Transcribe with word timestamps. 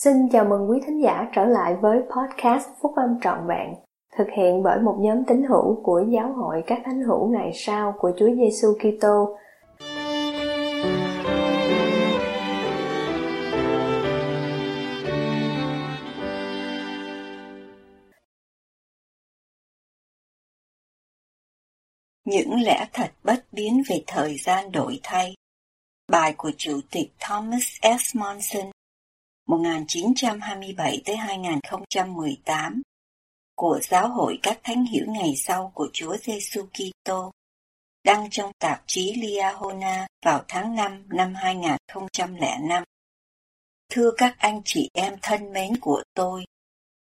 Xin 0.00 0.28
chào 0.32 0.44
mừng 0.44 0.70
quý 0.70 0.78
thính 0.86 1.02
giả 1.02 1.28
trở 1.34 1.44
lại 1.44 1.76
với 1.82 1.98
podcast 1.98 2.68
Phúc 2.82 2.92
Âm 2.96 3.20
Trọn 3.22 3.38
Vẹn, 3.48 3.74
thực 4.18 4.26
hiện 4.36 4.62
bởi 4.62 4.80
một 4.80 4.96
nhóm 5.00 5.24
tín 5.24 5.42
hữu 5.48 5.82
của 5.82 6.04
Giáo 6.08 6.32
hội 6.32 6.62
các 6.66 6.78
thánh 6.84 7.02
hữu 7.02 7.28
ngày 7.28 7.50
sau 7.54 7.94
của 7.98 8.12
Chúa 8.18 8.28
Giêsu 8.34 8.68
Kitô. 8.78 9.38
Những 22.24 22.60
lẽ 22.62 22.86
thật 22.92 23.10
bất 23.24 23.44
biến 23.52 23.82
về 23.88 24.02
thời 24.06 24.36
gian 24.36 24.72
đổi 24.72 25.00
thay 25.02 25.34
Bài 26.12 26.34
của 26.36 26.50
Chủ 26.56 26.80
tịch 26.90 27.12
Thomas 27.20 27.64
S. 27.82 28.16
Monson 28.16 28.75
1927 29.46 31.02
tới 31.04 31.16
2018 31.16 32.82
của 33.56 33.80
Giáo 33.82 34.08
hội 34.08 34.38
các 34.42 34.60
thánh 34.62 34.84
hiểu 34.84 35.04
ngày 35.08 35.34
sau 35.36 35.72
của 35.74 35.88
Chúa 35.92 36.16
Giêsu 36.16 36.66
Kitô, 36.66 37.32
đăng 38.04 38.30
trong 38.30 38.52
tạp 38.58 38.82
chí 38.86 39.14
Liahona 39.14 40.06
vào 40.24 40.44
tháng 40.48 40.74
5 40.74 41.04
năm 41.08 41.34
2005. 41.34 42.84
Thưa 43.90 44.10
các 44.16 44.34
anh 44.38 44.62
chị 44.64 44.88
em 44.92 45.16
thân 45.22 45.52
mến 45.52 45.76
của 45.80 46.02
tôi, 46.14 46.44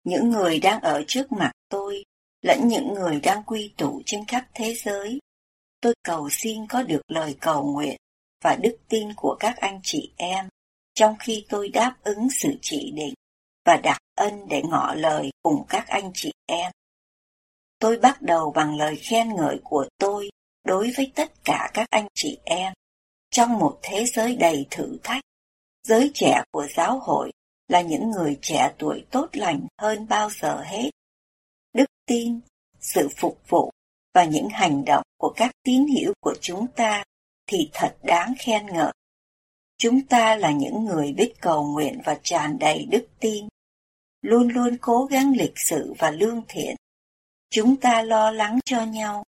những 0.04 0.30
người 0.30 0.58
đang 0.58 0.80
ở 0.80 1.04
trước 1.06 1.32
mặt 1.32 1.52
tôi, 1.68 2.04
lẫn 2.42 2.68
những 2.68 2.94
người 2.94 3.20
đang 3.20 3.42
quy 3.42 3.74
tụ 3.76 4.02
trên 4.06 4.24
khắp 4.24 4.46
thế 4.54 4.74
giới, 4.74 5.18
tôi 5.80 5.94
cầu 6.02 6.28
xin 6.30 6.66
có 6.66 6.82
được 6.82 7.02
lời 7.08 7.36
cầu 7.40 7.72
nguyện 7.72 7.96
và 8.44 8.56
đức 8.62 8.76
tin 8.88 9.08
của 9.16 9.36
các 9.40 9.56
anh 9.56 9.80
chị 9.82 10.12
em 10.16 10.48
trong 10.96 11.16
khi 11.20 11.44
tôi 11.48 11.68
đáp 11.68 11.96
ứng 12.04 12.28
sự 12.30 12.48
chỉ 12.62 12.92
định 12.94 13.14
và 13.64 13.76
đặt 13.76 13.98
ân 14.14 14.48
để 14.48 14.62
ngỏ 14.62 14.94
lời 14.94 15.30
cùng 15.42 15.64
các 15.68 15.86
anh 15.88 16.10
chị 16.14 16.32
em. 16.46 16.72
Tôi 17.78 17.98
bắt 17.98 18.22
đầu 18.22 18.52
bằng 18.54 18.76
lời 18.76 18.96
khen 18.96 19.34
ngợi 19.34 19.60
của 19.64 19.88
tôi 19.98 20.30
đối 20.64 20.90
với 20.96 21.12
tất 21.14 21.32
cả 21.44 21.70
các 21.74 21.86
anh 21.90 22.06
chị 22.14 22.38
em. 22.44 22.72
Trong 23.30 23.58
một 23.58 23.78
thế 23.82 24.04
giới 24.04 24.36
đầy 24.36 24.66
thử 24.70 24.98
thách, 25.02 25.22
giới 25.82 26.10
trẻ 26.14 26.42
của 26.52 26.66
giáo 26.76 26.98
hội 26.98 27.32
là 27.68 27.80
những 27.80 28.10
người 28.10 28.38
trẻ 28.42 28.72
tuổi 28.78 29.04
tốt 29.10 29.28
lành 29.32 29.66
hơn 29.78 30.08
bao 30.08 30.30
giờ 30.30 30.62
hết. 30.62 30.90
Đức 31.72 31.86
tin, 32.06 32.40
sự 32.80 33.08
phục 33.16 33.40
vụ 33.48 33.70
và 34.14 34.24
những 34.24 34.48
hành 34.48 34.84
động 34.84 35.02
của 35.18 35.32
các 35.36 35.50
tín 35.64 35.86
hữu 35.86 36.12
của 36.20 36.34
chúng 36.40 36.66
ta 36.76 37.04
thì 37.46 37.70
thật 37.72 37.96
đáng 38.02 38.34
khen 38.38 38.66
ngợi. 38.66 38.92
Chúng 39.78 40.06
ta 40.06 40.36
là 40.36 40.50
những 40.50 40.84
người 40.84 41.12
biết 41.12 41.32
cầu 41.40 41.72
nguyện 41.72 42.00
và 42.04 42.18
tràn 42.22 42.58
đầy 42.58 42.86
đức 42.90 43.06
tin, 43.20 43.48
luôn 44.22 44.48
luôn 44.48 44.76
cố 44.80 45.04
gắng 45.04 45.32
lịch 45.36 45.58
sự 45.58 45.94
và 45.98 46.10
lương 46.10 46.42
thiện. 46.48 46.76
Chúng 47.50 47.76
ta 47.76 48.02
lo 48.02 48.30
lắng 48.30 48.58
cho 48.64 48.84
nhau. 48.84 49.24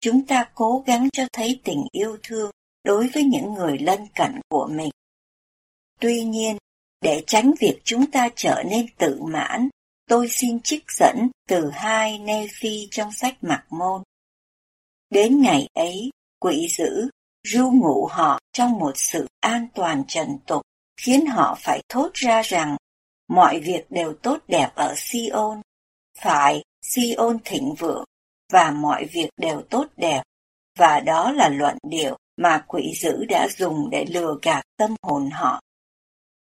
Chúng 0.00 0.26
ta 0.26 0.50
cố 0.54 0.84
gắng 0.86 1.08
cho 1.12 1.26
thấy 1.32 1.60
tình 1.64 1.84
yêu 1.92 2.16
thương 2.22 2.50
đối 2.84 3.08
với 3.08 3.24
những 3.24 3.54
người 3.54 3.78
lân 3.78 4.00
cận 4.14 4.40
của 4.48 4.68
mình. 4.70 4.90
Tuy 6.00 6.24
nhiên, 6.24 6.56
để 7.00 7.24
tránh 7.26 7.52
việc 7.60 7.80
chúng 7.84 8.10
ta 8.10 8.28
trở 8.36 8.62
nên 8.70 8.86
tự 8.98 9.22
mãn, 9.22 9.68
tôi 10.08 10.28
xin 10.28 10.60
trích 10.60 10.84
dẫn 10.90 11.28
từ 11.48 11.70
hai 11.70 12.18
Nephi 12.18 12.88
trong 12.90 13.12
sách 13.12 13.44
Mặc 13.44 13.66
Môn. 13.70 14.02
Đến 15.10 15.40
ngày 15.42 15.68
ấy, 15.74 16.10
quỷ 16.40 16.68
dữ 16.76 17.08
ru 17.44 17.70
ngụ 17.70 18.06
họ 18.06 18.40
trong 18.52 18.72
một 18.72 18.92
sự 18.94 19.26
an 19.40 19.68
toàn 19.74 20.04
trần 20.08 20.38
tục, 20.46 20.62
khiến 21.00 21.26
họ 21.26 21.58
phải 21.60 21.82
thốt 21.88 22.10
ra 22.14 22.42
rằng 22.42 22.76
mọi 23.28 23.60
việc 23.60 23.90
đều 23.90 24.14
tốt 24.22 24.38
đẹp 24.48 24.70
ở 24.74 24.94
Sion. 24.96 25.60
Phải, 26.18 26.62
Sion 26.82 27.38
thịnh 27.44 27.74
vượng, 27.78 28.04
và 28.52 28.70
mọi 28.70 29.04
việc 29.04 29.28
đều 29.36 29.62
tốt 29.70 29.86
đẹp, 29.96 30.22
và 30.78 31.00
đó 31.00 31.32
là 31.32 31.48
luận 31.48 31.78
điệu 31.82 32.16
mà 32.36 32.64
quỷ 32.68 32.92
dữ 33.00 33.24
đã 33.28 33.48
dùng 33.58 33.90
để 33.90 34.04
lừa 34.04 34.38
gạt 34.42 34.62
tâm 34.76 34.94
hồn 35.02 35.30
họ. 35.30 35.60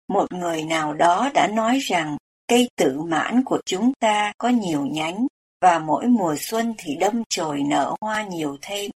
Một 0.08 0.32
người 0.32 0.64
nào 0.64 0.94
đó 0.94 1.30
đã 1.34 1.46
nói 1.46 1.78
rằng 1.78 2.16
cây 2.48 2.68
tự 2.76 3.00
mãn 3.00 3.44
của 3.44 3.60
chúng 3.66 3.92
ta 4.00 4.32
có 4.38 4.48
nhiều 4.48 4.86
nhánh, 4.86 5.26
và 5.60 5.78
mỗi 5.78 6.06
mùa 6.06 6.36
xuân 6.38 6.74
thì 6.78 6.96
đâm 6.96 7.22
chồi 7.28 7.62
nở 7.62 7.94
hoa 8.00 8.22
nhiều 8.22 8.56
thêm. 8.62 8.90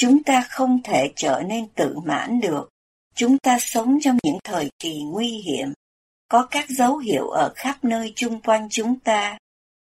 Chúng 0.00 0.22
ta 0.22 0.46
không 0.48 0.82
thể 0.84 1.12
trở 1.16 1.42
nên 1.46 1.68
tự 1.68 1.94
mãn 2.04 2.40
được. 2.40 2.68
Chúng 3.14 3.38
ta 3.38 3.58
sống 3.60 3.98
trong 4.02 4.18
những 4.22 4.38
thời 4.44 4.70
kỳ 4.78 5.02
nguy 5.02 5.28
hiểm. 5.28 5.72
Có 6.28 6.46
các 6.50 6.70
dấu 6.70 6.96
hiệu 6.96 7.28
ở 7.28 7.52
khắp 7.56 7.84
nơi 7.84 8.12
chung 8.16 8.40
quanh 8.40 8.68
chúng 8.70 8.98
ta. 8.98 9.38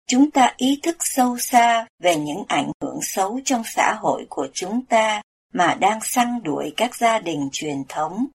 Chúng 0.07 0.31
ta 0.31 0.53
ý 0.57 0.79
thức 0.83 0.97
sâu 0.99 1.37
xa 1.37 1.87
về 1.99 2.15
những 2.15 2.43
ảnh 2.47 2.71
hưởng 2.81 2.99
xấu 3.01 3.39
trong 3.45 3.63
xã 3.65 3.95
hội 3.99 4.25
của 4.29 4.47
chúng 4.53 4.85
ta 4.85 5.21
mà 5.53 5.73
đang 5.73 5.99
săn 6.03 6.43
đuổi 6.43 6.73
các 6.77 6.95
gia 6.95 7.19
đình 7.19 7.49
truyền 7.51 7.83
thống. 7.89 8.27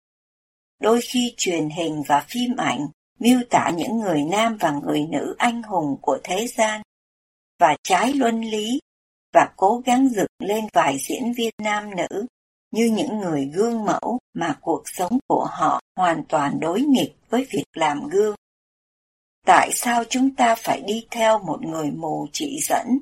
Đôi 0.80 1.00
khi 1.00 1.34
truyền 1.36 1.68
hình 1.68 2.02
và 2.08 2.24
phim 2.28 2.56
ảnh 2.56 2.86
miêu 3.18 3.40
tả 3.50 3.70
những 3.76 3.98
người 3.98 4.22
nam 4.22 4.56
và 4.60 4.70
người 4.70 5.06
nữ 5.06 5.34
anh 5.38 5.62
hùng 5.62 5.96
của 6.02 6.18
thế 6.24 6.46
gian 6.46 6.82
và 7.58 7.76
trái 7.82 8.12
luân 8.12 8.40
lý 8.40 8.80
và 9.36 9.50
cố 9.56 9.82
gắng 9.84 10.08
dựng 10.08 10.26
lên 10.38 10.64
vài 10.72 10.96
diễn 10.98 11.32
viên 11.32 11.50
nam 11.62 11.90
nữ 11.96 12.26
như 12.72 12.84
những 12.84 13.18
người 13.18 13.44
gương 13.54 13.84
mẫu 13.84 14.18
mà 14.34 14.56
cuộc 14.60 14.82
sống 14.84 15.18
của 15.28 15.44
họ 15.50 15.80
hoàn 15.96 16.24
toàn 16.24 16.60
đối 16.60 16.80
nghịch 16.80 17.16
với 17.30 17.46
việc 17.50 17.64
làm 17.74 18.08
gương. 18.08 18.34
Tại 19.46 19.70
sao 19.72 20.04
chúng 20.08 20.34
ta 20.34 20.54
phải 20.54 20.80
đi 20.80 21.06
theo 21.10 21.38
một 21.38 21.62
người 21.62 21.90
mù 21.90 22.26
chỉ 22.32 22.58
dẫn? 22.62 22.98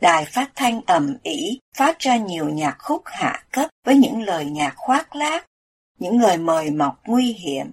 Đài 0.00 0.24
phát 0.24 0.50
thanh 0.54 0.80
ầm 0.86 1.16
ĩ 1.22 1.58
phát 1.76 1.98
ra 1.98 2.16
nhiều 2.16 2.48
nhạc 2.48 2.76
khúc 2.78 3.02
hạ 3.04 3.44
cấp 3.52 3.70
với 3.86 3.96
những 3.96 4.22
lời 4.22 4.44
nhạc 4.44 4.74
khoác 4.76 5.16
lác, 5.16 5.46
những 5.98 6.20
lời 6.20 6.38
mời 6.38 6.70
mọc 6.70 7.00
nguy 7.06 7.32
hiểm 7.32 7.70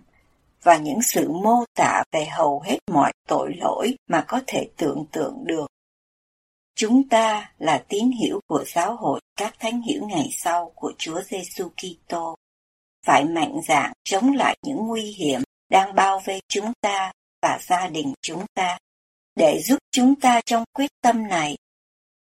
và 0.63 0.77
những 0.77 1.01
sự 1.01 1.31
mô 1.31 1.65
tả 1.75 2.03
về 2.11 2.25
hầu 2.25 2.59
hết 2.59 2.77
mọi 2.91 3.11
tội 3.27 3.53
lỗi 3.57 3.95
mà 4.07 4.25
có 4.27 4.41
thể 4.47 4.69
tưởng 4.77 5.05
tượng 5.11 5.45
được. 5.45 5.67
Chúng 6.81 7.09
ta 7.09 7.51
là 7.59 7.85
tín 7.87 8.11
hữu 8.11 8.39
của 8.47 8.63
giáo 8.67 8.95
hội 8.95 9.21
các 9.35 9.55
thánh 9.59 9.81
hữu 9.81 10.07
ngày 10.07 10.29
sau 10.31 10.71
của 10.75 10.93
Chúa 10.97 11.21
Giêsu 11.21 11.69
Kitô, 11.69 12.35
phải 13.05 13.25
mạnh 13.25 13.59
dạn 13.67 13.93
chống 14.03 14.33
lại 14.33 14.57
những 14.61 14.77
nguy 14.77 15.01
hiểm 15.01 15.41
đang 15.69 15.95
bao 15.95 16.21
vây 16.25 16.41
chúng 16.47 16.73
ta 16.81 17.11
và 17.41 17.59
gia 17.61 17.87
đình 17.87 18.13
chúng 18.21 18.45
ta. 18.53 18.77
Để 19.35 19.61
giúp 19.61 19.77
chúng 19.91 20.15
ta 20.15 20.41
trong 20.45 20.63
quyết 20.73 20.91
tâm 21.01 21.27
này, 21.27 21.57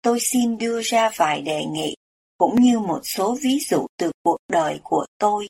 tôi 0.01 0.19
xin 0.19 0.57
đưa 0.57 0.81
ra 0.81 1.11
vài 1.15 1.41
đề 1.41 1.65
nghị 1.65 1.95
cũng 2.37 2.61
như 2.61 2.79
một 2.79 3.01
số 3.03 3.37
ví 3.41 3.59
dụ 3.59 3.87
từ 3.97 4.11
cuộc 4.23 4.37
đời 4.47 4.79
của 4.83 5.05
tôi. 5.17 5.47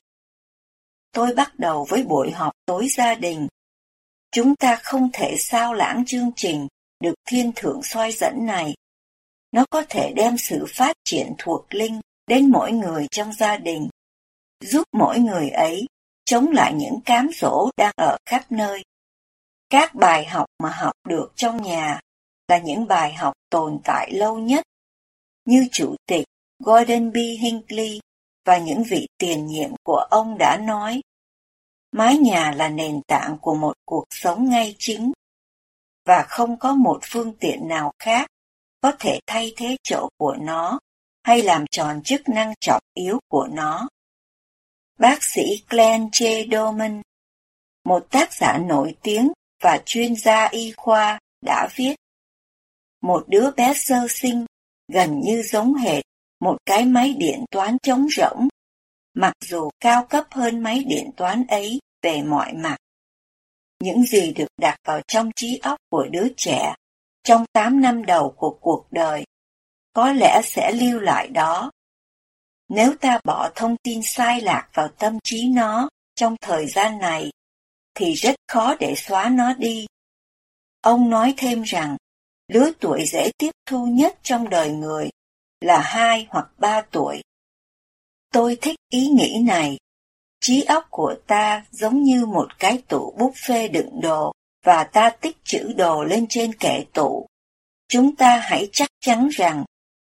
Tôi 1.12 1.34
bắt 1.34 1.58
đầu 1.58 1.86
với 1.88 2.04
buổi 2.04 2.30
họp 2.30 2.52
tối 2.66 2.88
gia 2.88 3.14
đình. 3.14 3.48
Chúng 4.30 4.56
ta 4.56 4.76
không 4.82 5.10
thể 5.12 5.36
sao 5.38 5.74
lãng 5.74 6.04
chương 6.06 6.30
trình 6.36 6.68
được 7.00 7.14
thiên 7.28 7.52
thượng 7.56 7.82
soi 7.82 8.12
dẫn 8.12 8.46
này 8.46 8.74
nó 9.52 9.64
có 9.70 9.84
thể 9.88 10.12
đem 10.16 10.38
sự 10.38 10.64
phát 10.68 10.96
triển 11.04 11.32
thuộc 11.38 11.74
linh 11.74 12.00
đến 12.26 12.50
mỗi 12.50 12.72
người 12.72 13.06
trong 13.10 13.32
gia 13.32 13.56
đình, 13.56 13.88
giúp 14.60 14.88
mỗi 14.92 15.18
người 15.18 15.50
ấy 15.50 15.86
chống 16.24 16.50
lại 16.50 16.74
những 16.74 17.00
cám 17.04 17.30
dỗ 17.34 17.70
đang 17.76 17.92
ở 17.96 18.16
khắp 18.26 18.52
nơi. 18.52 18.82
Các 19.70 19.94
bài 19.94 20.26
học 20.26 20.46
mà 20.62 20.70
học 20.70 20.92
được 21.08 21.32
trong 21.36 21.62
nhà 21.62 22.00
là 22.48 22.58
những 22.58 22.86
bài 22.86 23.14
học 23.14 23.34
tồn 23.50 23.80
tại 23.84 24.12
lâu 24.12 24.38
nhất, 24.38 24.64
như 25.44 25.68
Chủ 25.72 25.96
tịch 26.06 26.24
Gordon 26.58 27.12
B. 27.12 27.16
Hinckley 27.16 28.00
và 28.44 28.58
những 28.58 28.82
vị 28.90 29.06
tiền 29.18 29.46
nhiệm 29.46 29.70
của 29.84 30.06
ông 30.10 30.38
đã 30.38 30.56
nói. 30.56 31.00
Mái 31.92 32.18
nhà 32.18 32.52
là 32.52 32.68
nền 32.68 33.00
tảng 33.06 33.38
của 33.40 33.54
một 33.54 33.74
cuộc 33.84 34.04
sống 34.10 34.48
ngay 34.48 34.76
chính, 34.78 35.12
và 36.06 36.24
không 36.28 36.58
có 36.58 36.74
một 36.74 37.00
phương 37.02 37.32
tiện 37.40 37.68
nào 37.68 37.92
khác 37.98 38.26
có 38.82 38.92
thể 38.98 39.20
thay 39.26 39.52
thế 39.56 39.76
chỗ 39.82 40.08
của 40.16 40.36
nó 40.40 40.78
hay 41.22 41.42
làm 41.42 41.64
tròn 41.70 42.02
chức 42.02 42.28
năng 42.28 42.54
trọng 42.60 42.82
yếu 42.94 43.20
của 43.28 43.48
nó. 43.52 43.88
Bác 44.98 45.24
sĩ 45.24 45.42
Glenn 45.68 46.08
J. 46.08 46.50
Doman, 46.50 47.02
một 47.84 48.06
tác 48.10 48.34
giả 48.34 48.58
nổi 48.58 48.96
tiếng 49.02 49.32
và 49.62 49.82
chuyên 49.84 50.16
gia 50.16 50.44
y 50.44 50.72
khoa, 50.76 51.18
đã 51.46 51.68
viết 51.76 51.94
Một 53.02 53.24
đứa 53.28 53.50
bé 53.50 53.74
sơ 53.74 54.06
sinh 54.10 54.46
gần 54.88 55.20
như 55.20 55.42
giống 55.42 55.74
hệt 55.74 56.04
một 56.40 56.56
cái 56.66 56.84
máy 56.84 57.14
điện 57.18 57.44
toán 57.50 57.76
trống 57.82 58.06
rỗng, 58.16 58.48
mặc 59.14 59.32
dù 59.44 59.70
cao 59.80 60.06
cấp 60.10 60.24
hơn 60.30 60.60
máy 60.60 60.84
điện 60.84 61.10
toán 61.16 61.46
ấy 61.46 61.80
về 62.02 62.22
mọi 62.22 62.52
mặt. 62.52 62.76
Những 63.80 64.02
gì 64.02 64.32
được 64.32 64.48
đặt 64.56 64.76
vào 64.84 65.00
trong 65.08 65.30
trí 65.36 65.58
óc 65.62 65.78
của 65.90 66.06
đứa 66.10 66.28
trẻ 66.36 66.74
trong 67.24 67.44
8 67.52 67.80
năm 67.80 68.04
đầu 68.04 68.34
của 68.36 68.58
cuộc 68.60 68.86
đời, 68.90 69.24
có 69.92 70.12
lẽ 70.12 70.40
sẽ 70.44 70.72
lưu 70.72 71.00
lại 71.00 71.28
đó. 71.28 71.70
Nếu 72.68 72.94
ta 73.00 73.20
bỏ 73.24 73.50
thông 73.54 73.76
tin 73.82 74.00
sai 74.04 74.40
lạc 74.40 74.68
vào 74.74 74.88
tâm 74.88 75.18
trí 75.24 75.48
nó 75.48 75.88
trong 76.14 76.36
thời 76.40 76.66
gian 76.66 76.98
này, 76.98 77.30
thì 77.94 78.12
rất 78.12 78.34
khó 78.48 78.74
để 78.80 78.94
xóa 78.96 79.28
nó 79.28 79.54
đi. 79.54 79.86
Ông 80.80 81.10
nói 81.10 81.34
thêm 81.36 81.62
rằng, 81.62 81.96
lứa 82.48 82.72
tuổi 82.80 83.04
dễ 83.06 83.30
tiếp 83.38 83.50
thu 83.66 83.86
nhất 83.86 84.18
trong 84.22 84.50
đời 84.50 84.70
người 84.70 85.10
là 85.60 85.80
hai 85.80 86.26
hoặc 86.30 86.48
ba 86.58 86.80
tuổi. 86.80 87.22
Tôi 88.32 88.58
thích 88.60 88.76
ý 88.88 89.06
nghĩ 89.06 89.42
này. 89.46 89.78
Trí 90.40 90.62
óc 90.62 90.86
của 90.90 91.14
ta 91.26 91.64
giống 91.70 92.02
như 92.02 92.26
một 92.26 92.48
cái 92.58 92.82
tủ 92.88 93.14
buffet 93.18 93.72
đựng 93.72 94.00
đồ 94.00 94.32
và 94.64 94.84
ta 94.84 95.10
tích 95.10 95.36
trữ 95.44 95.72
đồ 95.72 96.04
lên 96.04 96.26
trên 96.28 96.54
kệ 96.54 96.84
tủ. 96.94 97.26
Chúng 97.88 98.16
ta 98.16 98.36
hãy 98.36 98.68
chắc 98.72 98.88
chắn 99.00 99.28
rằng 99.28 99.64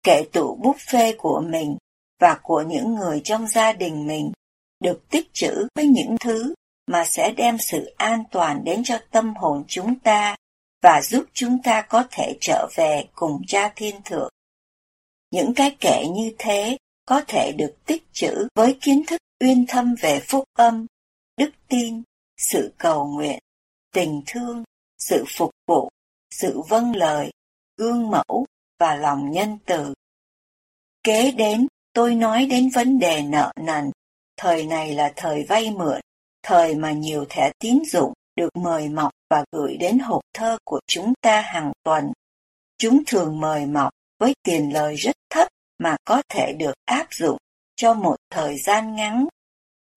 kệ 0.03 0.23
tủ 0.33 0.59
buffet 0.61 1.13
của 1.17 1.41
mình 1.47 1.77
và 2.19 2.39
của 2.43 2.61
những 2.61 2.95
người 2.95 3.21
trong 3.23 3.47
gia 3.47 3.73
đình 3.73 4.07
mình 4.07 4.31
được 4.79 5.09
tích 5.09 5.29
trữ 5.33 5.67
với 5.75 5.87
những 5.87 6.15
thứ 6.19 6.53
mà 6.87 7.05
sẽ 7.05 7.33
đem 7.37 7.57
sự 7.57 7.93
an 7.97 8.23
toàn 8.31 8.63
đến 8.63 8.83
cho 8.83 8.99
tâm 9.11 9.33
hồn 9.35 9.63
chúng 9.67 9.99
ta 9.99 10.35
và 10.83 11.01
giúp 11.01 11.25
chúng 11.33 11.61
ta 11.63 11.81
có 11.81 12.03
thể 12.11 12.37
trở 12.41 12.67
về 12.75 13.07
cùng 13.15 13.41
cha 13.47 13.73
thiên 13.75 13.95
thượng. 14.05 14.29
Những 15.31 15.53
cái 15.53 15.75
kệ 15.79 16.05
như 16.15 16.35
thế 16.37 16.77
có 17.05 17.21
thể 17.27 17.51
được 17.57 17.75
tích 17.85 18.03
trữ 18.13 18.47
với 18.55 18.77
kiến 18.81 19.03
thức 19.07 19.21
uyên 19.39 19.65
thâm 19.67 19.95
về 20.01 20.19
phúc 20.19 20.43
âm, 20.53 20.85
đức 21.37 21.49
tin, 21.67 22.03
sự 22.37 22.73
cầu 22.77 23.07
nguyện, 23.07 23.39
tình 23.93 24.21
thương, 24.27 24.63
sự 24.99 25.23
phục 25.37 25.51
vụ, 25.67 25.89
sự 26.31 26.61
vâng 26.69 26.95
lời, 26.95 27.31
gương 27.77 28.11
mẫu 28.11 28.45
và 28.79 28.95
lòng 28.95 29.31
nhân 29.31 29.57
từ. 29.65 29.93
Kế 31.03 31.31
đến, 31.31 31.67
tôi 31.93 32.15
nói 32.15 32.45
đến 32.45 32.69
vấn 32.69 32.99
đề 32.99 33.23
nợ 33.23 33.51
nần. 33.59 33.91
Thời 34.37 34.65
này 34.65 34.93
là 34.93 35.13
thời 35.15 35.43
vay 35.49 35.71
mượn, 35.71 36.01
thời 36.43 36.75
mà 36.75 36.91
nhiều 36.91 37.25
thẻ 37.29 37.51
tín 37.59 37.79
dụng 37.85 38.13
được 38.35 38.49
mời 38.55 38.89
mọc 38.89 39.11
và 39.29 39.45
gửi 39.51 39.77
đến 39.77 39.99
hộp 39.99 40.21
thơ 40.33 40.57
của 40.63 40.79
chúng 40.87 41.13
ta 41.21 41.41
hàng 41.41 41.71
tuần. 41.83 42.11
Chúng 42.77 43.03
thường 43.07 43.39
mời 43.39 43.65
mọc 43.65 43.93
với 44.19 44.33
tiền 44.43 44.73
lời 44.73 44.95
rất 44.95 45.15
thấp 45.29 45.47
mà 45.77 45.97
có 46.05 46.21
thể 46.29 46.53
được 46.53 46.73
áp 46.85 47.07
dụng 47.11 47.37
cho 47.75 47.93
một 47.93 48.15
thời 48.29 48.57
gian 48.59 48.95
ngắn. 48.95 49.27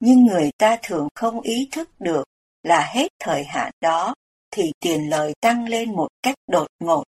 Nhưng 0.00 0.24
người 0.24 0.50
ta 0.58 0.78
thường 0.82 1.08
không 1.14 1.40
ý 1.40 1.68
thức 1.72 1.88
được 1.98 2.24
là 2.62 2.90
hết 2.94 3.08
thời 3.18 3.44
hạn 3.44 3.70
đó 3.80 4.14
thì 4.50 4.72
tiền 4.80 5.10
lời 5.10 5.34
tăng 5.40 5.68
lên 5.68 5.96
một 5.96 6.08
cách 6.22 6.34
đột 6.46 6.66
ngột. 6.80 7.04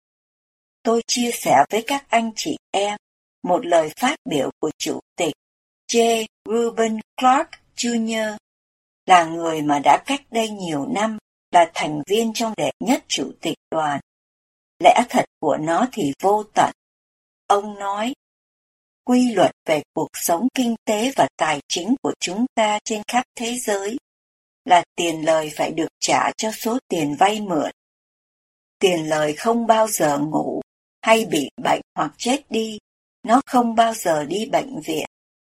Tôi 0.82 1.02
chia 1.06 1.31
sẻ 1.32 1.64
với 1.70 1.84
các 1.87 2.04
anh 2.08 2.31
chị 2.37 2.56
em 2.70 2.96
một 3.43 3.66
lời 3.66 3.90
phát 4.00 4.16
biểu 4.25 4.50
của 4.60 4.70
Chủ 4.78 5.00
tịch 5.16 5.34
J. 5.88 6.26
Reuben 6.49 6.99
Clark 7.16 7.49
Jr. 7.76 8.37
là 9.06 9.25
người 9.25 9.62
mà 9.62 9.78
đã 9.84 10.02
cách 10.06 10.20
đây 10.31 10.49
nhiều 10.49 10.87
năm 10.87 11.19
là 11.50 11.70
thành 11.75 12.02
viên 12.06 12.32
trong 12.32 12.52
đệ 12.56 12.70
nhất 12.81 13.04
chủ 13.08 13.32
tịch 13.40 13.56
đoàn. 13.70 14.00
Lẽ 14.78 15.02
thật 15.08 15.25
của 15.40 15.56
nó 15.56 15.87
thì 15.93 16.12
vô 16.22 16.44
tận. 16.54 16.70
Ông 17.46 17.78
nói, 17.78 18.14
quy 19.04 19.32
luật 19.34 19.50
về 19.66 19.82
cuộc 19.94 20.08
sống 20.12 20.49
kinh 20.54 20.75
tế 20.84 21.12
và 21.16 21.28
tài 21.37 21.60
chính 21.69 21.94
của 22.02 22.12
chúng 22.20 22.46
ta 22.54 22.78
trên 22.84 23.02
khắp 23.08 23.25
thế 23.37 23.58
giới 23.58 23.96
là 24.64 24.85
tiền 24.97 25.25
lời 25.25 25.53
phải 25.56 25.70
được 25.70 25.88
trả 26.00 26.32
cho 26.37 26.50
số 26.53 26.79
tiền 26.88 27.17
vay 27.19 27.41
mượn. 27.41 27.70
Tiền 28.79 29.09
lời 29.09 29.32
không 29.32 29.67
bao 29.67 29.88
giờ 29.88 30.19
ngủ 30.19 30.61
hay 31.03 31.25
bị 31.25 31.50
bệnh 31.62 31.81
hoặc 31.94 32.12
chết 32.19 32.50
đi, 32.50 32.79
nó 33.23 33.41
không 33.47 33.75
bao 33.75 33.94
giờ 33.94 34.25
đi 34.25 34.47
bệnh 34.47 34.81
viện, 34.81 35.06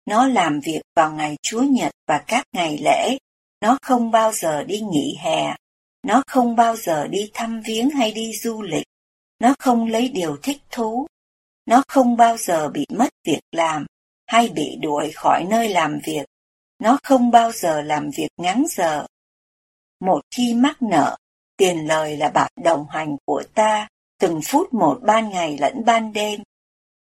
nó 0.06 0.26
làm 0.26 0.60
việc 0.60 0.80
vào 0.96 1.12
ngày 1.12 1.36
Chúa 1.42 1.62
Nhật 1.62 1.92
và 2.08 2.24
các 2.26 2.46
ngày 2.52 2.78
lễ, 2.78 3.18
nó 3.60 3.78
không 3.82 4.10
bao 4.10 4.32
giờ 4.32 4.64
đi 4.64 4.80
nghỉ 4.80 5.16
hè, 5.20 5.56
nó 6.02 6.22
không 6.26 6.56
bao 6.56 6.76
giờ 6.76 7.06
đi 7.06 7.30
thăm 7.34 7.60
viếng 7.60 7.90
hay 7.90 8.12
đi 8.12 8.32
du 8.32 8.62
lịch, 8.62 8.86
nó 9.38 9.54
không 9.58 9.86
lấy 9.86 10.08
điều 10.08 10.36
thích 10.42 10.60
thú, 10.70 11.06
nó 11.66 11.82
không 11.88 12.16
bao 12.16 12.36
giờ 12.36 12.68
bị 12.68 12.86
mất 12.90 13.08
việc 13.26 13.40
làm 13.52 13.86
hay 14.26 14.48
bị 14.48 14.76
đuổi 14.80 15.10
khỏi 15.14 15.44
nơi 15.50 15.68
làm 15.68 15.98
việc, 16.04 16.24
nó 16.82 16.98
không 17.02 17.30
bao 17.30 17.52
giờ 17.52 17.82
làm 17.82 18.10
việc 18.10 18.28
ngắn 18.36 18.64
giờ. 18.68 19.06
Một 20.00 20.20
khi 20.36 20.54
mắc 20.54 20.82
nợ, 20.82 21.16
tiền 21.56 21.86
lời 21.86 22.16
là 22.16 22.30
bạn 22.30 22.52
đồng 22.62 22.86
hành 22.88 23.16
của 23.24 23.42
ta, 23.54 23.88
từng 24.18 24.40
phút 24.44 24.74
một 24.74 24.98
ban 25.02 25.30
ngày 25.30 25.58
lẫn 25.60 25.84
ban 25.84 26.12
đêm. 26.12 26.42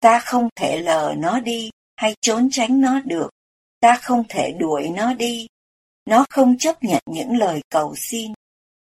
Ta 0.00 0.18
không 0.18 0.48
thể 0.56 0.80
lờ 0.80 1.14
nó 1.18 1.40
đi 1.40 1.70
hay 1.96 2.14
trốn 2.20 2.48
tránh 2.52 2.80
nó 2.80 3.00
được, 3.04 3.30
ta 3.80 3.98
không 4.02 4.24
thể 4.28 4.52
đuổi 4.52 4.88
nó 4.88 5.14
đi. 5.14 5.46
Nó 6.06 6.24
không 6.30 6.58
chấp 6.58 6.82
nhận 6.82 7.02
những 7.06 7.36
lời 7.36 7.60
cầu 7.70 7.94
xin, 7.96 8.32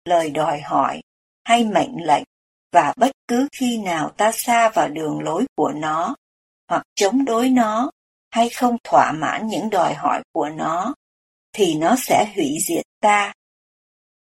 lời 0.06 0.30
đòi 0.30 0.62
hỏi 0.62 1.02
hay 1.44 1.64
mệnh 1.66 2.06
lệnh 2.06 2.24
và 2.72 2.94
bất 2.98 3.12
cứ 3.28 3.48
khi 3.52 3.78
nào 3.78 4.10
ta 4.10 4.32
xa 4.32 4.70
vào 4.70 4.88
đường 4.88 5.20
lối 5.20 5.46
của 5.56 5.72
nó 5.72 6.16
hoặc 6.68 6.84
chống 6.96 7.26
đối 7.26 7.50
nó 7.50 7.92
hay 8.30 8.50
không 8.50 8.78
thỏa 8.84 9.12
mãn 9.12 9.48
những 9.48 9.70
đòi 9.70 9.94
hỏi 9.94 10.22
của 10.32 10.50
nó 10.50 10.94
thì 11.54 11.76
nó 11.76 11.96
sẽ 11.96 12.34
hủy 12.36 12.58
diệt 12.68 12.86
ta. 13.02 13.34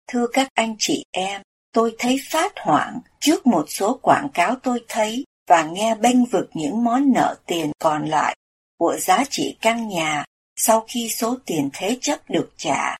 Thưa 0.08 0.26
các 0.32 0.48
anh 0.54 0.76
chị 0.78 1.04
em, 1.10 1.42
tôi 1.72 1.94
thấy 1.98 2.20
phát 2.30 2.52
hoảng 2.56 3.00
trước 3.20 3.46
một 3.46 3.64
số 3.68 3.98
quảng 4.02 4.28
cáo 4.34 4.56
tôi 4.62 4.84
thấy 4.88 5.24
và 5.48 5.62
nghe 5.62 5.94
bênh 5.94 6.24
vực 6.24 6.50
những 6.54 6.84
món 6.84 7.12
nợ 7.12 7.36
tiền 7.46 7.72
còn 7.78 8.06
lại 8.06 8.36
của 8.78 8.96
giá 9.00 9.24
trị 9.30 9.56
căn 9.60 9.88
nhà 9.88 10.24
sau 10.56 10.84
khi 10.88 11.08
số 11.08 11.36
tiền 11.46 11.70
thế 11.72 11.98
chấp 12.00 12.30
được 12.30 12.50
trả. 12.56 12.96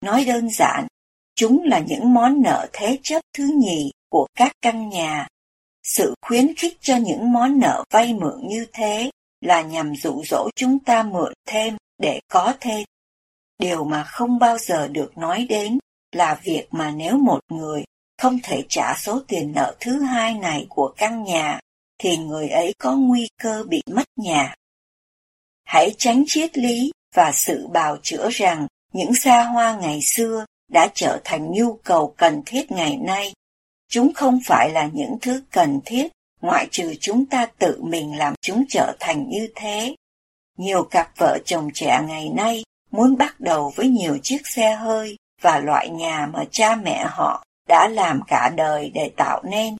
Nói 0.00 0.24
đơn 0.24 0.50
giản, 0.50 0.86
chúng 1.34 1.62
là 1.64 1.78
những 1.78 2.14
món 2.14 2.42
nợ 2.42 2.68
thế 2.72 2.98
chấp 3.02 3.20
thứ 3.38 3.50
nhì 3.56 3.90
của 4.10 4.26
các 4.34 4.52
căn 4.62 4.88
nhà. 4.88 5.26
Sự 5.82 6.14
khuyến 6.22 6.54
khích 6.54 6.76
cho 6.80 6.96
những 6.96 7.32
món 7.32 7.58
nợ 7.58 7.84
vay 7.90 8.14
mượn 8.14 8.48
như 8.48 8.66
thế 8.72 9.10
là 9.40 9.62
nhằm 9.62 9.94
dụ 9.94 10.22
dỗ 10.24 10.48
chúng 10.56 10.78
ta 10.78 11.02
mượn 11.02 11.32
thêm 11.46 11.76
để 11.98 12.20
có 12.28 12.54
thêm. 12.60 12.84
Điều 13.58 13.84
mà 13.84 14.04
không 14.04 14.38
bao 14.38 14.58
giờ 14.58 14.88
được 14.88 15.18
nói 15.18 15.46
đến 15.48 15.78
là 16.12 16.40
việc 16.42 16.66
mà 16.70 16.90
nếu 16.90 17.18
một 17.18 17.40
người 17.48 17.84
không 18.18 18.38
thể 18.42 18.64
trả 18.68 18.94
số 18.98 19.20
tiền 19.28 19.52
nợ 19.52 19.74
thứ 19.80 20.02
hai 20.02 20.34
này 20.34 20.66
của 20.68 20.94
căn 20.96 21.22
nhà, 21.22 21.60
thì 21.98 22.16
người 22.16 22.48
ấy 22.48 22.74
có 22.78 22.96
nguy 22.96 23.28
cơ 23.42 23.64
bị 23.68 23.82
mất 23.90 24.04
nhà. 24.16 24.54
Hãy 25.64 25.94
tránh 25.98 26.24
triết 26.26 26.58
lý 26.58 26.92
và 27.14 27.32
sự 27.32 27.66
bào 27.66 27.96
chữa 28.02 28.28
rằng 28.30 28.66
những 28.92 29.14
xa 29.14 29.42
hoa 29.42 29.76
ngày 29.76 30.02
xưa 30.02 30.44
đã 30.68 30.90
trở 30.94 31.20
thành 31.24 31.52
nhu 31.52 31.74
cầu 31.74 32.14
cần 32.16 32.42
thiết 32.46 32.72
ngày 32.72 32.96
nay. 32.96 33.32
Chúng 33.88 34.12
không 34.14 34.40
phải 34.46 34.70
là 34.70 34.90
những 34.92 35.18
thứ 35.22 35.42
cần 35.50 35.80
thiết, 35.84 36.08
ngoại 36.40 36.68
trừ 36.70 36.94
chúng 37.00 37.26
ta 37.26 37.46
tự 37.58 37.82
mình 37.82 38.18
làm 38.18 38.34
chúng 38.40 38.64
trở 38.68 38.96
thành 39.00 39.28
như 39.28 39.48
thế. 39.54 39.94
Nhiều 40.58 40.84
cặp 40.84 41.10
vợ 41.16 41.38
chồng 41.44 41.70
trẻ 41.74 42.00
ngày 42.08 42.28
nay 42.28 42.62
muốn 42.90 43.16
bắt 43.16 43.40
đầu 43.40 43.72
với 43.76 43.88
nhiều 43.88 44.18
chiếc 44.22 44.46
xe 44.46 44.74
hơi 44.74 45.16
và 45.40 45.58
loại 45.58 45.88
nhà 45.88 46.28
mà 46.32 46.44
cha 46.50 46.76
mẹ 46.76 47.04
họ 47.08 47.44
đã 47.68 47.88
làm 47.88 48.20
cả 48.28 48.52
đời 48.56 48.90
để 48.94 49.10
tạo 49.16 49.42
nên. 49.50 49.76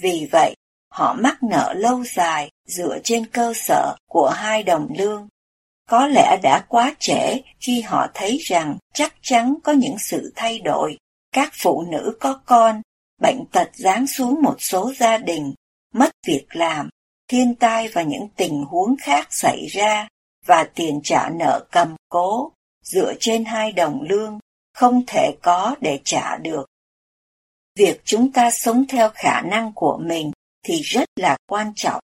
Vì 0.00 0.28
vậy, 0.32 0.54
họ 0.90 1.16
mắc 1.18 1.42
nợ 1.42 1.74
lâu 1.76 2.04
dài 2.04 2.50
dựa 2.66 2.98
trên 3.04 3.26
cơ 3.26 3.52
sở 3.56 3.96
của 4.08 4.28
hai 4.28 4.62
đồng 4.62 4.88
lương 4.98 5.28
có 5.88 6.06
lẽ 6.06 6.38
đã 6.42 6.64
quá 6.68 6.94
trễ 6.98 7.40
khi 7.60 7.80
họ 7.80 8.06
thấy 8.14 8.38
rằng 8.40 8.76
chắc 8.94 9.14
chắn 9.22 9.54
có 9.64 9.72
những 9.72 9.98
sự 9.98 10.32
thay 10.36 10.58
đổi. 10.58 10.96
Các 11.32 11.52
phụ 11.62 11.84
nữ 11.90 12.16
có 12.20 12.40
con, 12.46 12.82
bệnh 13.22 13.44
tật 13.52 13.70
giáng 13.74 14.06
xuống 14.06 14.42
một 14.42 14.56
số 14.58 14.92
gia 14.98 15.18
đình, 15.18 15.54
mất 15.98 16.10
việc 16.26 16.46
làm, 16.50 16.88
thiên 17.28 17.54
tai 17.54 17.88
và 17.88 18.02
những 18.02 18.28
tình 18.36 18.64
huống 18.64 18.96
khác 19.02 19.26
xảy 19.30 19.66
ra, 19.66 20.08
và 20.46 20.70
tiền 20.74 21.00
trả 21.04 21.28
nợ 21.28 21.66
cầm 21.70 21.96
cố, 22.08 22.52
dựa 22.84 23.14
trên 23.20 23.44
hai 23.44 23.72
đồng 23.72 24.02
lương, 24.02 24.38
không 24.74 25.02
thể 25.06 25.30
có 25.42 25.76
để 25.80 26.00
trả 26.04 26.36
được. 26.36 26.66
Việc 27.78 28.00
chúng 28.04 28.32
ta 28.32 28.50
sống 28.50 28.84
theo 28.88 29.10
khả 29.14 29.40
năng 29.40 29.72
của 29.74 29.98
mình 30.02 30.32
thì 30.64 30.80
rất 30.82 31.08
là 31.16 31.36
quan 31.48 31.72
trọng. 31.76 32.00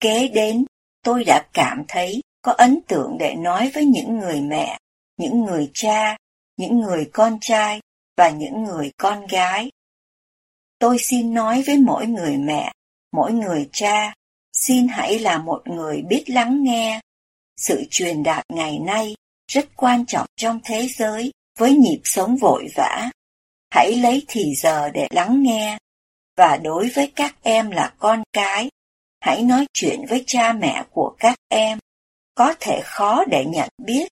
Kế 0.00 0.28
đến, 0.28 0.64
tôi 1.02 1.24
đã 1.24 1.46
cảm 1.52 1.84
thấy 1.88 2.20
có 2.42 2.52
ấn 2.52 2.80
tượng 2.88 3.16
để 3.18 3.34
nói 3.34 3.70
với 3.74 3.84
những 3.84 4.18
người 4.18 4.40
mẹ, 4.40 4.78
những 5.16 5.44
người 5.44 5.70
cha, 5.74 6.16
những 6.56 6.80
người 6.80 7.10
con 7.12 7.38
trai 7.40 7.80
và 8.16 8.30
những 8.30 8.64
người 8.64 8.92
con 8.96 9.26
gái. 9.26 9.70
Tôi 10.84 10.98
xin 10.98 11.34
nói 11.34 11.62
với 11.66 11.78
mỗi 11.78 12.06
người 12.06 12.36
mẹ, 12.36 12.72
mỗi 13.12 13.32
người 13.32 13.68
cha, 13.72 14.14
xin 14.52 14.88
hãy 14.88 15.18
là 15.18 15.38
một 15.38 15.62
người 15.68 16.02
biết 16.02 16.24
lắng 16.26 16.62
nghe. 16.62 17.00
Sự 17.56 17.84
truyền 17.90 18.22
đạt 18.22 18.44
ngày 18.52 18.78
nay 18.78 19.14
rất 19.52 19.68
quan 19.76 20.06
trọng 20.06 20.26
trong 20.36 20.60
thế 20.64 20.88
giới 20.88 21.32
với 21.58 21.74
nhịp 21.74 22.00
sống 22.04 22.36
vội 22.36 22.68
vã. 22.74 23.10
Hãy 23.70 23.94
lấy 23.94 24.22
thì 24.28 24.54
giờ 24.56 24.90
để 24.90 25.06
lắng 25.10 25.42
nghe. 25.42 25.78
Và 26.36 26.56
đối 26.56 26.88
với 26.88 27.12
các 27.16 27.36
em 27.42 27.70
là 27.70 27.94
con 27.98 28.22
cái, 28.32 28.70
hãy 29.20 29.42
nói 29.42 29.66
chuyện 29.72 30.00
với 30.08 30.24
cha 30.26 30.52
mẹ 30.52 30.84
của 30.90 31.14
các 31.18 31.38
em 31.48 31.78
có 32.34 32.54
thể 32.60 32.80
khó 32.84 33.24
để 33.24 33.44
nhận 33.44 33.68
biết, 33.84 34.08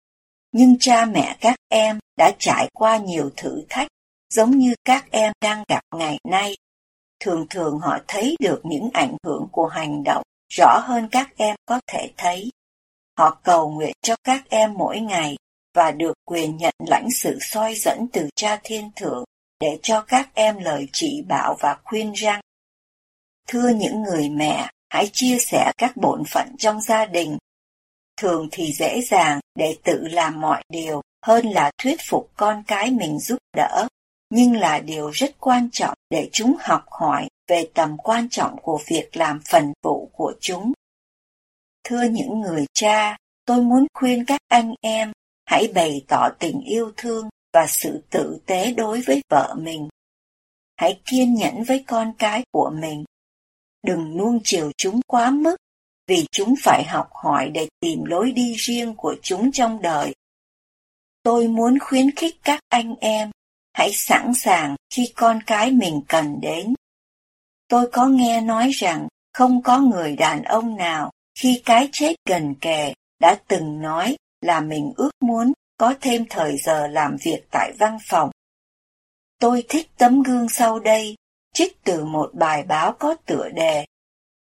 Nhưng 0.52 0.78
cha 0.80 1.04
mẹ 1.04 1.36
các 1.40 1.56
em 1.68 1.98
đã 2.16 2.32
trải 2.38 2.68
qua 2.72 2.96
nhiều 2.96 3.30
thử 3.36 3.64
thách 3.68 3.88
giống 4.32 4.50
như 4.50 4.74
các 4.84 5.06
em 5.10 5.32
đang 5.40 5.64
gặp 5.68 5.80
ngày 5.96 6.18
nay. 6.30 6.56
Thường 7.24 7.46
thường 7.50 7.78
họ 7.78 7.98
thấy 8.08 8.36
được 8.40 8.60
những 8.64 8.90
ảnh 8.92 9.16
hưởng 9.24 9.48
của 9.52 9.66
hành 9.66 10.02
động 10.04 10.22
rõ 10.54 10.78
hơn 10.78 11.08
các 11.10 11.28
em 11.36 11.56
có 11.66 11.80
thể 11.86 12.10
thấy. 12.16 12.50
Họ 13.18 13.40
cầu 13.42 13.70
nguyện 13.70 13.92
cho 14.02 14.16
các 14.24 14.44
em 14.48 14.74
mỗi 14.74 15.00
ngày 15.00 15.36
và 15.74 15.90
được 15.90 16.12
quyền 16.24 16.56
nhận 16.56 16.74
lãnh 16.86 17.10
sự 17.10 17.38
soi 17.40 17.74
dẫn 17.74 18.06
từ 18.12 18.28
cha 18.36 18.60
thiên 18.64 18.90
thượng 18.96 19.24
để 19.60 19.78
cho 19.82 20.00
các 20.00 20.30
em 20.34 20.58
lời 20.58 20.88
chỉ 20.92 21.22
bảo 21.28 21.56
và 21.60 21.78
khuyên 21.84 22.12
răng. 22.12 22.40
Thưa 23.48 23.68
những 23.68 24.02
người 24.02 24.28
mẹ, 24.28 24.70
hãy 24.90 25.10
chia 25.12 25.38
sẻ 25.38 25.72
các 25.78 25.96
bổn 25.96 26.22
phận 26.24 26.56
trong 26.58 26.80
gia 26.80 27.06
đình. 27.06 27.38
Thường 28.16 28.48
thì 28.52 28.72
dễ 28.72 29.00
dàng 29.02 29.40
để 29.54 29.76
tự 29.84 30.08
làm 30.10 30.40
mọi 30.40 30.62
điều 30.68 31.02
hơn 31.24 31.46
là 31.46 31.70
thuyết 31.78 32.00
phục 32.08 32.30
con 32.36 32.62
cái 32.66 32.90
mình 32.90 33.18
giúp 33.18 33.38
đỡ, 33.56 33.88
nhưng 34.34 34.56
là 34.56 34.80
điều 34.80 35.10
rất 35.10 35.34
quan 35.40 35.68
trọng 35.72 35.94
để 36.10 36.28
chúng 36.32 36.56
học 36.60 36.84
hỏi 36.90 37.28
về 37.48 37.68
tầm 37.74 37.96
quan 37.98 38.28
trọng 38.28 38.56
của 38.62 38.80
việc 38.86 39.16
làm 39.16 39.40
phần 39.50 39.72
vụ 39.82 40.10
của 40.12 40.32
chúng. 40.40 40.72
Thưa 41.84 42.02
những 42.02 42.40
người 42.40 42.64
cha, 42.74 43.16
tôi 43.44 43.62
muốn 43.62 43.86
khuyên 43.94 44.24
các 44.24 44.40
anh 44.48 44.74
em 44.80 45.12
hãy 45.44 45.68
bày 45.74 46.04
tỏ 46.08 46.28
tình 46.38 46.60
yêu 46.60 46.92
thương 46.96 47.28
và 47.52 47.66
sự 47.68 48.02
tử 48.10 48.38
tế 48.46 48.72
đối 48.72 49.00
với 49.00 49.22
vợ 49.28 49.54
mình. 49.58 49.88
Hãy 50.76 51.00
kiên 51.10 51.34
nhẫn 51.34 51.62
với 51.62 51.84
con 51.86 52.12
cái 52.18 52.44
của 52.50 52.70
mình. 52.80 53.04
Đừng 53.82 54.16
nuông 54.16 54.40
chiều 54.44 54.70
chúng 54.76 55.00
quá 55.06 55.30
mức, 55.30 55.56
vì 56.06 56.26
chúng 56.30 56.54
phải 56.62 56.84
học 56.84 57.08
hỏi 57.12 57.50
để 57.50 57.68
tìm 57.80 58.04
lối 58.04 58.32
đi 58.32 58.54
riêng 58.54 58.94
của 58.94 59.16
chúng 59.22 59.52
trong 59.52 59.82
đời. 59.82 60.14
Tôi 61.22 61.48
muốn 61.48 61.78
khuyến 61.78 62.10
khích 62.16 62.36
các 62.42 62.60
anh 62.68 62.94
em 63.00 63.30
hãy 63.72 63.92
sẵn 63.92 64.34
sàng 64.34 64.76
khi 64.94 65.12
con 65.16 65.40
cái 65.46 65.70
mình 65.70 66.00
cần 66.08 66.40
đến. 66.40 66.74
Tôi 67.68 67.90
có 67.92 68.06
nghe 68.06 68.40
nói 68.40 68.70
rằng 68.70 69.08
không 69.32 69.62
có 69.62 69.78
người 69.78 70.16
đàn 70.16 70.42
ông 70.42 70.76
nào 70.76 71.10
khi 71.38 71.62
cái 71.64 71.88
chết 71.92 72.14
gần 72.28 72.54
kề 72.60 72.92
đã 73.20 73.38
từng 73.48 73.82
nói 73.82 74.16
là 74.40 74.60
mình 74.60 74.92
ước 74.96 75.10
muốn 75.20 75.52
có 75.78 75.94
thêm 76.00 76.24
thời 76.30 76.56
giờ 76.56 76.86
làm 76.86 77.16
việc 77.22 77.40
tại 77.50 77.72
văn 77.78 77.98
phòng. 78.08 78.30
Tôi 79.38 79.64
thích 79.68 79.90
tấm 79.98 80.22
gương 80.22 80.48
sau 80.48 80.78
đây, 80.78 81.16
trích 81.54 81.84
từ 81.84 82.04
một 82.04 82.30
bài 82.34 82.62
báo 82.62 82.92
có 82.98 83.14
tựa 83.26 83.48
đề 83.54 83.86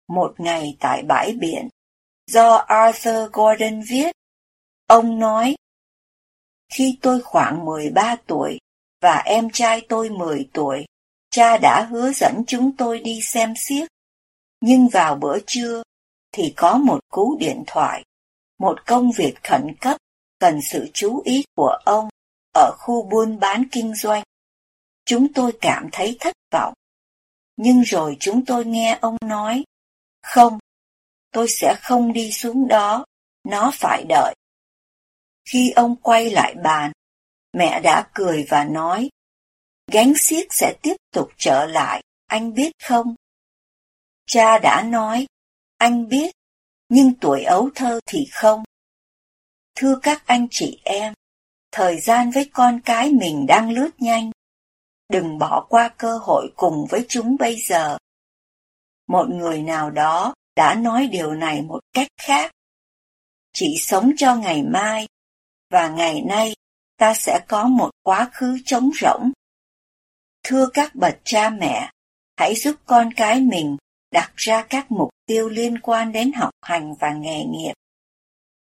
Một 0.08 0.34
ngày 0.38 0.78
tại 0.80 1.04
bãi 1.04 1.32
biển, 1.32 1.70
do 2.28 2.56
Arthur 2.56 3.32
Gordon 3.34 3.82
viết. 3.90 4.12
Ông 4.88 5.20
nói, 5.20 5.56
Khi 6.74 6.98
tôi 7.02 7.22
khoảng 7.22 7.66
13 7.66 8.16
tuổi 8.28 8.58
và 9.06 9.18
em 9.26 9.50
trai 9.50 9.86
tôi 9.90 10.10
10 10.10 10.50
tuổi, 10.54 10.86
cha 11.30 11.58
đã 11.58 11.88
hứa 11.92 12.12
dẫn 12.12 12.44
chúng 12.48 12.78
tôi 12.78 13.00
đi 13.00 13.22
xem 13.22 13.54
xiếc. 13.58 13.88
Nhưng 14.62 14.88
vào 14.88 15.16
bữa 15.16 15.38
trưa 15.48 15.84
thì 16.32 16.54
có 16.58 16.78
một 16.78 17.00
cú 17.10 17.38
điện 17.40 17.64
thoại, 17.68 18.04
một 18.60 18.86
công 18.86 19.12
việc 19.12 19.44
khẩn 19.44 19.76
cấp 19.82 19.98
cần 20.40 20.60
sự 20.62 20.90
chú 20.94 21.22
ý 21.26 21.46
của 21.56 21.78
ông 21.86 22.10
ở 22.56 22.72
khu 22.78 23.10
buôn 23.10 23.40
bán 23.40 23.64
kinh 23.72 23.96
doanh. 23.96 24.24
Chúng 25.06 25.34
tôi 25.34 25.52
cảm 25.62 25.90
thấy 25.92 26.18
thất 26.20 26.36
vọng. 26.54 26.74
Nhưng 27.58 27.82
rồi 27.82 28.18
chúng 28.20 28.46
tôi 28.46 28.66
nghe 28.66 28.98
ông 29.02 29.18
nói, 29.26 29.64
không, 30.24 30.60
tôi 31.32 31.48
sẽ 31.50 31.76
không 31.82 32.14
đi 32.14 32.32
xuống 32.32 32.68
đó, 32.68 33.06
nó 33.44 33.72
phải 33.74 34.06
đợi. 34.10 34.36
Khi 35.50 35.72
ông 35.76 35.96
quay 35.96 36.30
lại 36.30 36.56
bàn, 36.64 36.92
mẹ 37.58 37.80
đã 37.80 38.10
cười 38.14 38.46
và 38.50 38.64
nói, 38.64 39.10
gánh 39.92 40.14
xiếc 40.18 40.54
sẽ 40.54 40.76
tiếp 40.82 40.96
tục 41.12 41.30
trở 41.38 41.66
lại, 41.66 42.04
anh 42.28 42.54
biết 42.54 42.72
không? 42.84 43.16
Cha 44.28 44.60
đã 44.60 44.84
nói, 44.84 45.26
anh 45.78 46.08
biết, 46.10 46.36
nhưng 46.90 47.14
tuổi 47.22 47.44
ấu 47.44 47.70
thơ 47.76 48.00
thì 48.06 48.28
không. 48.32 48.64
Thưa 49.76 50.00
các 50.02 50.24
anh 50.26 50.48
chị 50.52 50.82
em, 50.84 51.14
thời 51.72 52.00
gian 52.00 52.32
với 52.32 52.50
con 52.54 52.80
cái 52.86 53.12
mình 53.12 53.46
đang 53.48 53.72
lướt 53.72 53.90
nhanh. 53.98 54.32
Đừng 55.10 55.38
bỏ 55.38 55.66
qua 55.70 55.90
cơ 55.98 56.18
hội 56.18 56.54
cùng 56.56 56.86
với 56.90 57.06
chúng 57.10 57.36
bây 57.40 57.56
giờ. 57.56 57.98
Một 59.08 59.26
người 59.30 59.62
nào 59.62 59.92
đó 59.92 60.34
đã 60.56 60.76
nói 60.76 61.08
điều 61.08 61.34
này 61.34 61.62
một 61.62 61.80
cách 61.94 62.08
khác. 62.18 62.52
Chỉ 63.54 63.76
sống 63.80 64.12
cho 64.18 64.36
ngày 64.36 64.64
mai, 64.64 65.08
và 65.70 65.90
ngày 65.90 66.22
nay 66.22 66.56
ta 66.98 67.14
sẽ 67.14 67.40
có 67.48 67.64
một 67.64 67.90
quá 68.04 68.30
khứ 68.34 68.58
trống 68.66 68.90
rỗng. 69.02 69.32
Thưa 70.44 70.68
các 70.74 70.96
bậc 70.96 71.16
cha 71.24 71.50
mẹ, 71.50 71.90
hãy 72.38 72.56
giúp 72.56 72.76
con 72.86 73.14
cái 73.14 73.42
mình 73.42 73.78
đặt 74.12 74.32
ra 74.36 74.62
các 74.70 74.92
mục 74.92 75.10
tiêu 75.26 75.50
liên 75.50 75.80
quan 75.80 76.12
đến 76.12 76.34
học 76.34 76.52
hành 76.62 76.94
và 77.00 77.14
nghề 77.14 77.44
nghiệp. 77.44 77.74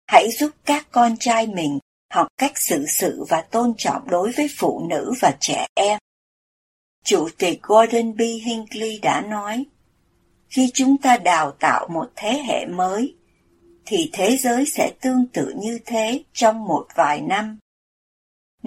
Hãy 0.07 0.31
giúp 0.31 0.51
các 0.65 0.87
con 0.91 1.17
trai 1.17 1.47
mình 1.47 1.79
học 2.13 2.27
cách 2.37 2.57
xử 2.57 2.85
sự 2.87 3.25
và 3.29 3.41
tôn 3.41 3.73
trọng 3.77 4.09
đối 4.09 4.31
với 4.31 4.47
phụ 4.57 4.87
nữ 4.89 5.13
và 5.21 5.37
trẻ 5.39 5.67
em. 5.73 5.99
Chủ 7.05 7.29
tịch 7.37 7.59
Gordon 7.61 8.17
B. 8.17 8.19
Hinckley 8.45 8.99
đã 8.99 9.21
nói, 9.21 9.65
khi 10.49 10.71
chúng 10.73 10.97
ta 10.97 11.17
đào 11.17 11.51
tạo 11.51 11.87
một 11.87 12.11
thế 12.15 12.43
hệ 12.47 12.65
mới, 12.65 13.15
thì 13.85 14.09
thế 14.13 14.37
giới 14.37 14.65
sẽ 14.65 14.91
tương 15.01 15.27
tự 15.33 15.53
như 15.57 15.79
thế 15.85 16.23
trong 16.33 16.65
một 16.65 16.87
vài 16.95 17.21
năm. 17.21 17.59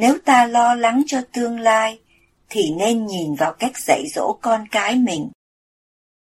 Nếu 0.00 0.18
ta 0.24 0.46
lo 0.46 0.74
lắng 0.74 1.02
cho 1.06 1.22
tương 1.32 1.60
lai, 1.60 2.00
thì 2.48 2.70
nên 2.70 3.06
nhìn 3.06 3.34
vào 3.34 3.52
cách 3.52 3.78
dạy 3.78 4.04
dỗ 4.14 4.38
con 4.42 4.64
cái 4.70 4.94
mình. 4.94 5.30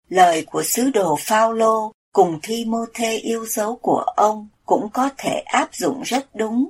Lời 0.10 0.46
của 0.46 0.64
sứ 0.64 0.90
đồ 0.90 1.18
Phaolô 1.20 1.92
cùng 2.14 2.40
thi 2.44 2.66
mô 2.66 2.78
thê 2.94 3.18
yêu 3.18 3.46
dấu 3.46 3.76
của 3.76 4.04
ông 4.16 4.48
cũng 4.66 4.90
có 4.94 5.10
thể 5.18 5.40
áp 5.46 5.76
dụng 5.76 6.02
rất 6.02 6.36
đúng, 6.36 6.70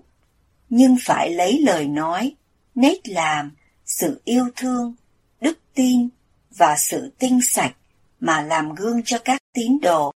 nhưng 0.69 0.95
phải 1.05 1.29
lấy 1.29 1.59
lời 1.59 1.87
nói, 1.87 2.35
nết 2.75 3.09
làm, 3.09 3.55
sự 3.85 4.21
yêu 4.25 4.49
thương, 4.55 4.95
đức 5.41 5.59
tin 5.73 6.09
và 6.57 6.75
sự 6.77 7.11
tinh 7.19 7.39
sạch 7.41 7.75
mà 8.19 8.41
làm 8.41 8.75
gương 8.75 9.01
cho 9.05 9.17
các 9.25 9.41
tín 9.53 9.79
đồ. 9.81 10.11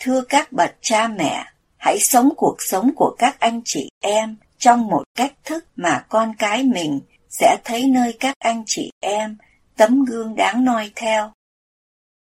Thưa 0.00 0.24
các 0.28 0.52
bậc 0.52 0.70
cha 0.80 1.08
mẹ, 1.08 1.44
hãy 1.76 1.98
sống 2.00 2.28
cuộc 2.36 2.56
sống 2.58 2.90
của 2.96 3.16
các 3.18 3.40
anh 3.40 3.62
chị 3.64 3.88
em 4.00 4.36
trong 4.58 4.86
một 4.86 5.02
cách 5.14 5.32
thức 5.44 5.64
mà 5.76 6.04
con 6.08 6.34
cái 6.38 6.62
mình 6.62 7.00
sẽ 7.28 7.56
thấy 7.64 7.84
nơi 7.86 8.16
các 8.20 8.34
anh 8.38 8.62
chị 8.66 8.90
em 9.00 9.36
tấm 9.76 10.04
gương 10.04 10.36
đáng 10.36 10.64
noi 10.64 10.92
theo. 10.96 11.32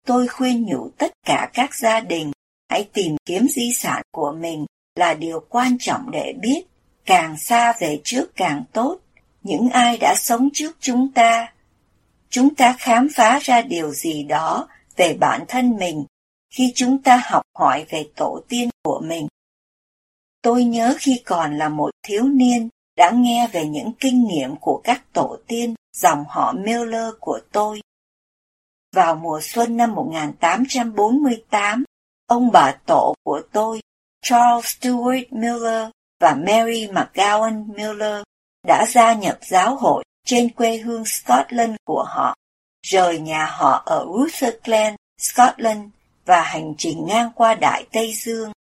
Tôi 0.06 0.28
khuyên 0.28 0.66
nhủ 0.66 0.90
tất 0.98 1.14
cả 1.26 1.50
các 1.54 1.76
gia 1.76 2.00
đình 2.00 2.32
hãy 2.70 2.90
tìm 2.94 3.18
kiếm 3.26 3.48
di 3.56 3.74
sản 3.74 4.02
của 4.12 4.32
mình 4.40 4.66
là 4.96 5.14
điều 5.14 5.46
quan 5.50 5.78
trọng 5.80 6.12
để 6.12 6.34
biết, 6.42 6.64
càng 7.06 7.38
xa 7.38 7.74
về 7.80 8.02
trước 8.04 8.36
càng 8.36 8.64
tốt, 8.74 9.00
những 9.44 9.70
ai 9.70 9.98
đã 9.98 10.16
sống 10.18 10.50
trước 10.54 10.78
chúng 10.80 11.12
ta. 11.12 11.54
Chúng 12.30 12.56
ta 12.56 12.76
khám 12.80 13.08
phá 13.16 13.40
ra 13.40 13.62
điều 13.62 13.92
gì 13.92 14.24
đó 14.24 14.68
về 14.96 15.14
bản 15.20 15.46
thân 15.48 15.78
mình 15.78 16.06
khi 16.50 16.72
chúng 16.76 17.04
ta 17.04 17.22
học 17.26 17.44
hỏi 17.60 17.86
về 17.90 18.06
tổ 18.16 18.42
tiên 18.50 18.70
của 18.84 19.02
mình. 19.04 19.28
Tôi 20.42 20.64
nhớ 20.64 20.96
khi 21.00 21.22
còn 21.26 21.58
là 21.58 21.70
một 21.70 21.90
thiếu 22.08 22.24
niên 22.24 22.70
đã 22.98 23.12
nghe 23.12 23.48
về 23.52 23.66
những 23.66 23.92
kinh 24.00 24.28
nghiệm 24.28 24.56
của 24.56 24.82
các 24.84 25.14
tổ 25.14 25.38
tiên 25.48 25.76
dòng 25.94 26.26
họ 26.30 26.54
Miller 26.58 27.14
của 27.20 27.40
tôi. 27.52 27.82
Vào 28.96 29.16
mùa 29.16 29.40
xuân 29.44 29.78
năm 29.78 29.96
1848, 29.96 31.84
ông 32.28 32.52
bà 32.52 32.72
tổ 32.86 33.16
của 33.24 33.42
tôi, 33.52 33.82
Charles 34.22 34.66
Stewart 34.66 35.26
Miller 35.32 35.90
và 36.20 36.36
Mary 36.36 36.88
McGowan 36.88 37.74
Miller, 37.74 38.24
đã 38.68 38.86
gia 38.90 39.14
nhập 39.14 39.38
giáo 39.42 39.76
hội 39.76 40.04
trên 40.26 40.50
quê 40.50 40.78
hương 40.78 41.06
Scotland 41.06 41.76
của 41.86 42.04
họ, 42.08 42.36
rời 42.82 43.20
nhà 43.20 43.46
họ 43.46 43.84
ở 43.86 44.06
Rutherglen, 44.06 44.96
Scotland 45.22 45.90
và 46.26 46.42
hành 46.42 46.74
trình 46.78 47.06
ngang 47.06 47.32
qua 47.36 47.54
Đại 47.54 47.86
Tây 47.92 48.14
Dương. 48.14 48.52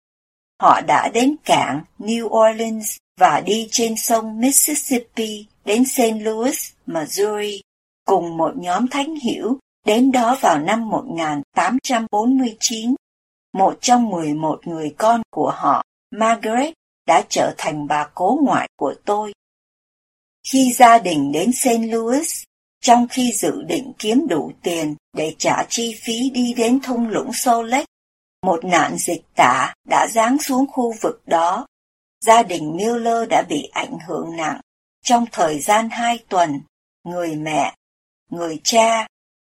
Họ 0.61 0.81
đã 0.81 1.09
đến 1.13 1.35
cảng 1.45 1.83
New 1.99 2.25
Orleans 2.25 2.97
và 3.19 3.41
đi 3.45 3.67
trên 3.71 3.95
sông 3.97 4.39
Mississippi 4.39 5.45
đến 5.65 5.85
St. 5.85 6.21
Louis, 6.21 6.71
Missouri, 6.85 7.61
cùng 8.05 8.37
một 8.37 8.51
nhóm 8.55 8.87
thánh 8.87 9.15
hiểu 9.15 9.57
đến 9.85 10.11
đó 10.11 10.37
vào 10.41 10.59
năm 10.59 10.89
1849. 10.89 12.95
Một 13.53 13.77
trong 13.81 14.09
11 14.09 14.67
người 14.67 14.95
con 14.97 15.21
của 15.29 15.51
họ, 15.55 15.83
Margaret, 16.11 16.73
đã 17.07 17.23
trở 17.29 17.53
thành 17.57 17.87
bà 17.87 18.09
cố 18.13 18.39
ngoại 18.43 18.69
của 18.75 18.93
tôi. 19.05 19.33
Khi 20.51 20.73
gia 20.73 20.97
đình 20.97 21.31
đến 21.31 21.51
St. 21.51 21.81
Louis, 21.81 22.43
trong 22.81 23.07
khi 23.07 23.31
dự 23.31 23.61
định 23.61 23.93
kiếm 23.99 24.27
đủ 24.29 24.51
tiền 24.63 24.95
để 25.13 25.35
trả 25.37 25.65
chi 25.69 25.95
phí 26.03 26.29
đi 26.29 26.53
đến 26.53 26.79
thung 26.83 27.07
lũng 27.07 27.33
Salt 27.33 27.65
Lake, 27.65 27.85
một 28.47 28.65
nạn 28.65 28.97
dịch 28.97 29.21
tả 29.35 29.73
đã 29.89 30.07
giáng 30.07 30.37
xuống 30.37 30.65
khu 30.71 30.93
vực 31.01 31.21
đó 31.25 31.67
gia 32.21 32.43
đình 32.43 32.75
Miller 32.75 33.29
đã 33.29 33.43
bị 33.49 33.69
ảnh 33.73 33.97
hưởng 34.07 34.35
nặng 34.35 34.61
trong 35.03 35.25
thời 35.31 35.59
gian 35.59 35.89
hai 35.89 36.19
tuần. 36.29 36.61
Người 37.03 37.35
mẹ, 37.35 37.75
người 38.31 38.59
cha 38.63 39.07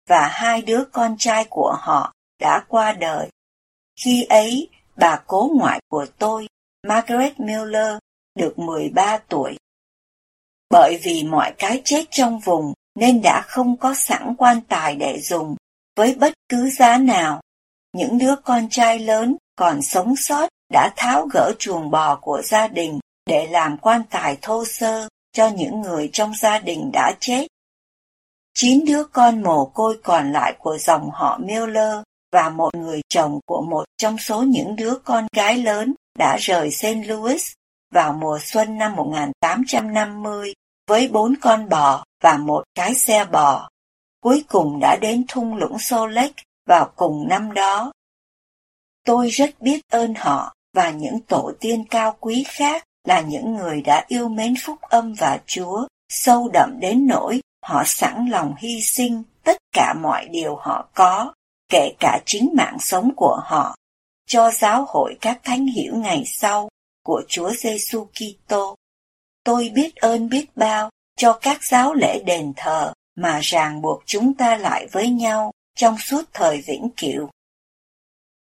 và 0.08 0.28
hai 0.28 0.62
đứa 0.62 0.84
con 0.92 1.16
trai 1.18 1.44
của 1.50 1.76
họ 1.80 2.12
đã 2.40 2.64
qua 2.68 2.92
đời. 2.92 3.28
Khi 4.00 4.22
ấy, 4.22 4.68
bà 4.96 5.22
cố 5.26 5.50
ngoại 5.56 5.80
của 5.88 6.06
tôi, 6.18 6.48
Margaret 6.86 7.40
Miller, 7.40 7.98
được 8.34 8.58
13 8.58 9.18
tuổi. 9.28 9.56
Bởi 10.70 11.00
vì 11.02 11.24
mọi 11.24 11.54
cái 11.58 11.82
chết 11.84 12.04
trong 12.10 12.40
vùng 12.40 12.72
nên 12.94 13.22
đã 13.22 13.42
không 13.46 13.76
có 13.76 13.94
sẵn 13.94 14.34
quan 14.38 14.60
tài 14.60 14.96
để 14.96 15.20
dùng 15.20 15.56
với 15.96 16.14
bất 16.14 16.32
cứ 16.48 16.70
giá 16.70 16.98
nào. 16.98 17.40
Những 17.94 18.18
đứa 18.18 18.36
con 18.36 18.68
trai 18.70 18.98
lớn 18.98 19.36
còn 19.56 19.82
sống 19.82 20.16
sót 20.16 20.48
đã 20.72 20.92
tháo 20.96 21.26
gỡ 21.26 21.52
chuồng 21.58 21.90
bò 21.90 22.18
của 22.20 22.42
gia 22.44 22.68
đình 22.68 22.98
để 23.26 23.46
làm 23.46 23.78
quan 23.78 24.02
tài 24.10 24.38
thô 24.42 24.64
sơ 24.64 25.08
cho 25.32 25.48
những 25.48 25.80
người 25.80 26.10
trong 26.12 26.32
gia 26.40 26.58
đình 26.58 26.90
đã 26.92 27.12
chết. 27.20 27.46
Chín 28.54 28.84
đứa 28.84 29.04
con 29.04 29.42
mồ 29.42 29.64
côi 29.64 29.98
còn 30.02 30.32
lại 30.32 30.54
của 30.58 30.78
dòng 30.78 31.10
họ 31.10 31.38
Miller 31.42 31.96
và 32.32 32.48
một 32.48 32.74
người 32.74 33.00
chồng 33.08 33.40
của 33.46 33.62
một 33.62 33.84
trong 33.96 34.18
số 34.18 34.42
những 34.42 34.76
đứa 34.76 34.94
con 35.04 35.26
gái 35.32 35.58
lớn 35.58 35.94
đã 36.18 36.36
rời 36.40 36.70
St. 36.70 36.86
Louis 37.06 37.52
vào 37.92 38.12
mùa 38.12 38.38
xuân 38.42 38.78
năm 38.78 38.96
1850 38.96 40.52
với 40.88 41.08
bốn 41.08 41.34
con 41.42 41.68
bò 41.68 42.04
và 42.22 42.36
một 42.36 42.64
cái 42.74 42.94
xe 42.94 43.24
bò. 43.24 43.68
Cuối 44.20 44.44
cùng 44.48 44.80
đã 44.80 44.96
đến 45.00 45.24
thung 45.28 45.54
lũng 45.56 45.78
Salt 45.78 46.12
Lake 46.12 46.42
vào 46.66 46.92
cùng 46.96 47.28
năm 47.28 47.52
đó. 47.52 47.92
Tôi 49.04 49.28
rất 49.28 49.60
biết 49.60 49.80
ơn 49.88 50.14
họ 50.14 50.54
và 50.74 50.90
những 50.90 51.20
tổ 51.20 51.52
tiên 51.60 51.84
cao 51.90 52.16
quý 52.20 52.44
khác 52.48 52.84
là 53.04 53.20
những 53.20 53.54
người 53.54 53.82
đã 53.82 54.04
yêu 54.08 54.28
mến 54.28 54.54
phúc 54.62 54.80
âm 54.80 55.14
và 55.14 55.40
Chúa, 55.46 55.86
sâu 56.08 56.48
đậm 56.52 56.76
đến 56.80 57.06
nỗi 57.06 57.40
họ 57.62 57.82
sẵn 57.86 58.26
lòng 58.30 58.54
hy 58.58 58.82
sinh 58.82 59.22
tất 59.44 59.56
cả 59.72 59.94
mọi 60.02 60.28
điều 60.28 60.56
họ 60.56 60.88
có, 60.94 61.32
kể 61.68 61.92
cả 62.00 62.20
chính 62.26 62.50
mạng 62.56 62.76
sống 62.80 63.12
của 63.16 63.40
họ, 63.44 63.76
cho 64.26 64.50
giáo 64.50 64.84
hội 64.88 65.16
các 65.20 65.40
thánh 65.42 65.66
hiểu 65.66 65.96
ngày 65.96 66.22
sau 66.26 66.68
của 67.04 67.22
Chúa 67.28 67.50
Giêsu 67.50 68.04
Kitô. 68.04 68.76
Tôi 69.44 69.70
biết 69.74 69.96
ơn 69.96 70.28
biết 70.28 70.56
bao 70.56 70.90
cho 71.16 71.38
các 71.42 71.64
giáo 71.64 71.94
lễ 71.94 72.22
đền 72.26 72.52
thờ 72.56 72.92
mà 73.16 73.40
ràng 73.42 73.82
buộc 73.82 74.02
chúng 74.06 74.34
ta 74.34 74.56
lại 74.56 74.86
với 74.92 75.10
nhau 75.10 75.52
trong 75.74 75.96
suốt 75.98 76.22
thời 76.32 76.62
vĩnh 76.66 76.88
cửu. 76.96 77.28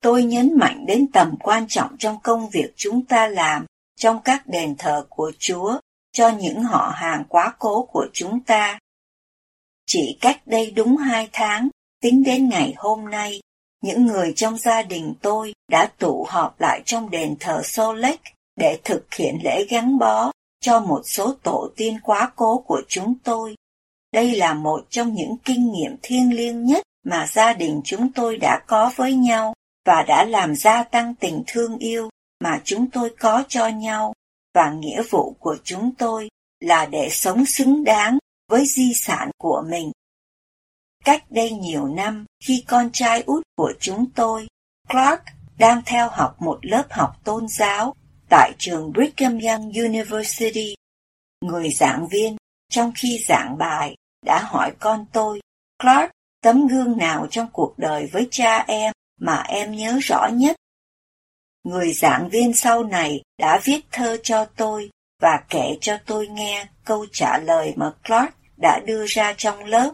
Tôi 0.02 0.24
nhấn 0.24 0.58
mạnh 0.58 0.86
đến 0.86 1.08
tầm 1.14 1.36
quan 1.40 1.66
trọng 1.68 1.98
trong 1.98 2.18
công 2.24 2.50
việc 2.50 2.74
chúng 2.76 3.06
ta 3.06 3.28
làm 3.28 3.66
trong 3.98 4.20
các 4.24 4.48
đền 4.48 4.76
thờ 4.78 5.06
của 5.10 5.32
Chúa 5.40 5.80
cho 6.12 6.30
những 6.30 6.64
họ 6.64 6.94
hàng 6.96 7.24
quá 7.30 7.56
cố 7.60 7.86
của 7.92 8.08
chúng 8.14 8.40
ta. 8.40 8.80
Chỉ 9.86 10.18
cách 10.22 10.48
đây 10.48 10.72
đúng 10.72 10.98
hai 10.98 11.30
tháng, 11.32 11.70
tính 12.02 12.24
đến 12.24 12.50
ngày 12.50 12.74
hôm 12.78 13.10
nay, 13.10 13.42
những 13.82 14.06
người 14.06 14.34
trong 14.36 14.58
gia 14.58 14.82
đình 14.82 15.14
tôi 15.22 15.54
đã 15.70 15.92
tụ 15.98 16.26
họp 16.30 16.62
lại 16.62 16.82
trong 16.86 17.10
đền 17.10 17.36
thờ 17.40 17.62
Solek 17.64 18.20
để 18.56 18.80
thực 18.84 19.14
hiện 19.14 19.38
lễ 19.44 19.66
gắn 19.70 19.98
bó 19.98 20.32
cho 20.62 20.80
một 20.80 21.02
số 21.06 21.36
tổ 21.44 21.70
tiên 21.76 22.00
quá 22.04 22.32
cố 22.36 22.64
của 22.68 22.82
chúng 22.88 23.16
tôi. 23.24 23.56
Đây 24.14 24.36
là 24.36 24.54
một 24.54 24.86
trong 24.90 25.14
những 25.14 25.36
kinh 25.46 25.72
nghiệm 25.72 25.96
thiêng 26.02 26.34
liêng 26.34 26.66
nhất 26.66 26.84
mà 27.04 27.28
gia 27.28 27.54
đình 27.54 27.82
chúng 27.84 28.12
tôi 28.14 28.38
đã 28.38 28.60
có 28.68 28.92
với 28.96 29.14
nhau 29.14 29.54
và 29.86 30.04
đã 30.08 30.26
làm 30.26 30.56
gia 30.56 30.84
tăng 30.84 31.16
tình 31.16 31.44
thương 31.48 31.78
yêu 31.78 32.10
mà 32.40 32.62
chúng 32.64 32.90
tôi 32.90 33.16
có 33.20 33.44
cho 33.48 33.68
nhau 33.68 34.14
và 34.54 34.72
nghĩa 34.72 35.04
vụ 35.10 35.36
của 35.40 35.58
chúng 35.64 35.96
tôi 35.96 36.30
là 36.60 36.86
để 36.86 37.10
sống 37.12 37.46
xứng 37.46 37.84
đáng 37.84 38.18
với 38.50 38.66
di 38.66 38.94
sản 38.94 39.32
của 39.38 39.64
mình. 39.70 39.92
Cách 41.06 41.24
đây 41.30 41.52
nhiều 41.52 41.86
năm, 41.86 42.26
khi 42.46 42.64
con 42.68 42.90
trai 42.92 43.22
út 43.22 43.44
của 43.56 43.74
chúng 43.80 44.10
tôi, 44.16 44.48
Clark, 44.90 45.22
đang 45.58 45.82
theo 45.86 46.10
học 46.10 46.36
một 46.42 46.60
lớp 46.62 46.84
học 46.90 47.16
tôn 47.24 47.48
giáo 47.48 47.96
tại 48.30 48.52
trường 48.58 48.92
Brigham 48.94 49.40
Young 49.40 49.72
University, 49.72 50.76
người 51.42 51.70
giảng 51.70 52.08
viên 52.08 52.38
trong 52.70 52.92
khi 52.96 53.20
giảng 53.28 53.58
bài 53.58 53.96
đã 54.26 54.44
hỏi 54.44 54.74
con 54.80 55.06
tôi, 55.14 55.40
Clark, 55.84 56.12
tấm 56.44 56.68
gương 56.68 56.98
nào 56.98 57.28
trong 57.32 57.48
cuộc 57.54 57.74
đời 57.78 58.10
với 58.12 58.28
cha 58.32 58.58
em 58.68 58.94
mà 59.20 59.44
em 59.48 59.72
nhớ 59.72 60.00
rõ 60.04 60.28
nhất? 60.34 60.56
Người 61.64 61.94
giảng 61.94 62.30
viên 62.30 62.54
sau 62.54 62.84
này 62.84 63.22
đã 63.38 63.62
viết 63.64 63.80
thơ 63.92 64.18
cho 64.24 64.46
tôi 64.46 64.90
và 65.22 65.44
kể 65.50 65.78
cho 65.82 65.98
tôi 66.06 66.28
nghe 66.28 66.68
câu 66.86 67.06
trả 67.12 67.38
lời 67.38 67.74
mà 67.76 67.92
Clark 68.08 68.34
đã 68.58 68.80
đưa 68.86 69.06
ra 69.08 69.34
trong 69.38 69.66
lớp. 69.66 69.94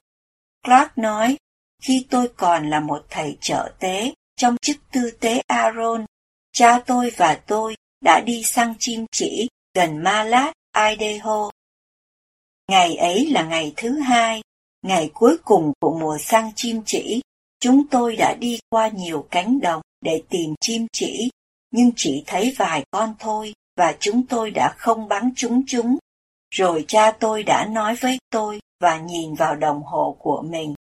Clark 0.64 0.98
nói, 0.98 1.38
khi 1.82 2.06
tôi 2.10 2.28
còn 2.38 2.70
là 2.70 2.80
một 2.80 3.06
thầy 3.10 3.38
trợ 3.42 3.72
tế 3.80 4.14
trong 4.36 4.56
chức 4.62 4.78
tư 4.92 5.12
tế 5.12 5.42
Aaron, 5.48 6.06
cha 6.54 6.80
tôi 6.86 7.12
và 7.18 7.42
tôi 7.48 7.76
đã 8.02 8.22
đi 8.26 8.44
sang 8.44 8.74
chim 8.80 9.06
chỉ 9.12 9.48
gần 9.76 10.04
Malat, 10.04 10.54
Idaho. 10.90 11.52
Ngày 12.68 12.96
ấy 12.96 13.26
là 13.26 13.44
ngày 13.44 13.74
thứ 13.78 14.00
hai, 14.00 14.42
ngày 14.82 15.12
cuối 15.14 15.38
cùng 15.46 15.74
của 15.80 15.98
mùa 16.00 16.18
săn 16.18 16.52
chim 16.56 16.82
chỉ. 16.86 17.22
Chúng 17.60 17.88
tôi 17.88 18.16
đã 18.16 18.36
đi 18.40 18.60
qua 18.70 18.88
nhiều 18.88 19.28
cánh 19.32 19.60
đồng 19.60 19.82
để 20.02 20.24
tìm 20.30 20.56
chim 20.62 20.88
chỉ, 20.94 21.30
nhưng 21.72 21.92
chỉ 21.96 22.24
thấy 22.28 22.56
vài 22.58 22.86
con 22.92 23.14
thôi 23.20 23.54
và 23.78 23.96
chúng 24.00 24.26
tôi 24.26 24.52
đã 24.52 24.74
không 24.78 25.08
bắn 25.08 25.32
chúng 25.36 25.64
chúng. 25.68 25.98
Rồi 26.52 26.86
cha 26.88 27.12
tôi 27.12 27.44
đã 27.44 27.66
nói 27.66 27.96
với 27.96 28.18
tôi 28.32 28.60
và 28.82 28.98
nhìn 28.98 29.34
vào 29.34 29.56
đồng 29.56 29.84
hồ 29.84 30.18
của 30.20 30.42
mình. 30.42 30.74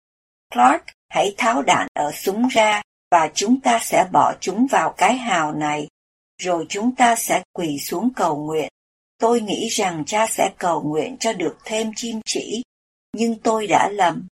Clark, 0.53 0.83
hãy 1.10 1.33
tháo 1.38 1.62
đạn 1.62 1.88
ở 1.93 2.12
súng 2.12 2.47
ra 2.47 2.81
và 3.12 3.31
chúng 3.33 3.60
ta 3.60 3.79
sẽ 3.81 4.05
bỏ 4.12 4.33
chúng 4.39 4.67
vào 4.67 4.93
cái 4.97 5.17
hào 5.17 5.51
này. 5.51 5.88
Rồi 6.41 6.65
chúng 6.69 6.95
ta 6.95 7.15
sẽ 7.15 7.43
quỳ 7.53 7.79
xuống 7.79 8.10
cầu 8.15 8.38
nguyện. 8.38 8.69
Tôi 9.19 9.41
nghĩ 9.41 9.67
rằng 9.67 10.03
cha 10.05 10.27
sẽ 10.27 10.49
cầu 10.57 10.81
nguyện 10.81 11.17
cho 11.19 11.33
được 11.33 11.57
thêm 11.65 11.91
chim 11.95 12.19
chỉ, 12.25 12.63
nhưng 13.17 13.36
tôi 13.36 13.67
đã 13.67 13.89
lầm. 13.89 14.27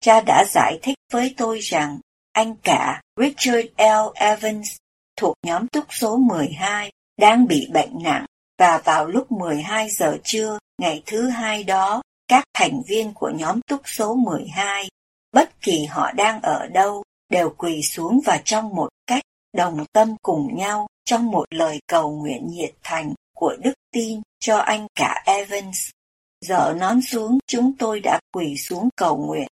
Cha 0.00 0.20
đã 0.20 0.44
giải 0.50 0.78
thích 0.82 0.98
với 1.12 1.34
tôi 1.36 1.58
rằng 1.58 1.98
anh 2.32 2.56
cả 2.62 3.00
Richard 3.16 3.68
L. 3.76 4.08
Evans 4.14 4.76
thuộc 5.16 5.34
nhóm 5.46 5.68
túc 5.68 5.84
số 5.90 6.16
12 6.16 6.92
đang 7.18 7.46
bị 7.46 7.68
bệnh 7.72 8.02
nặng 8.02 8.24
và 8.58 8.78
vào 8.84 9.06
lúc 9.06 9.32
12 9.32 9.88
giờ 9.90 10.18
trưa 10.24 10.58
ngày 10.78 11.02
thứ 11.06 11.28
hai 11.28 11.64
đó, 11.64 12.02
các 12.28 12.44
thành 12.54 12.82
viên 12.88 13.14
của 13.14 13.30
nhóm 13.34 13.60
túc 13.62 13.80
số 13.84 14.14
12, 14.14 14.88
bất 15.32 15.60
kỳ 15.62 15.84
họ 15.84 16.12
đang 16.12 16.40
ở 16.40 16.66
đâu, 16.66 17.02
đều 17.30 17.54
quỳ 17.58 17.82
xuống 17.82 18.20
và 18.24 18.40
trong 18.44 18.74
một 18.74 18.88
cách 19.06 19.22
đồng 19.52 19.84
tâm 19.92 20.16
cùng 20.22 20.56
nhau 20.56 20.86
trong 21.04 21.26
một 21.30 21.44
lời 21.50 21.80
cầu 21.86 22.10
nguyện 22.10 22.46
nhiệt 22.48 22.70
thành 22.82 23.14
của 23.34 23.56
đức 23.60 23.72
tin 23.92 24.20
cho 24.40 24.58
anh 24.58 24.86
cả 24.94 25.22
Evans. 25.26 25.90
Dở 26.40 26.74
nón 26.78 27.02
xuống 27.02 27.38
chúng 27.46 27.76
tôi 27.78 28.00
đã 28.00 28.20
quỳ 28.32 28.56
xuống 28.56 28.88
cầu 28.96 29.16
nguyện. 29.26 29.48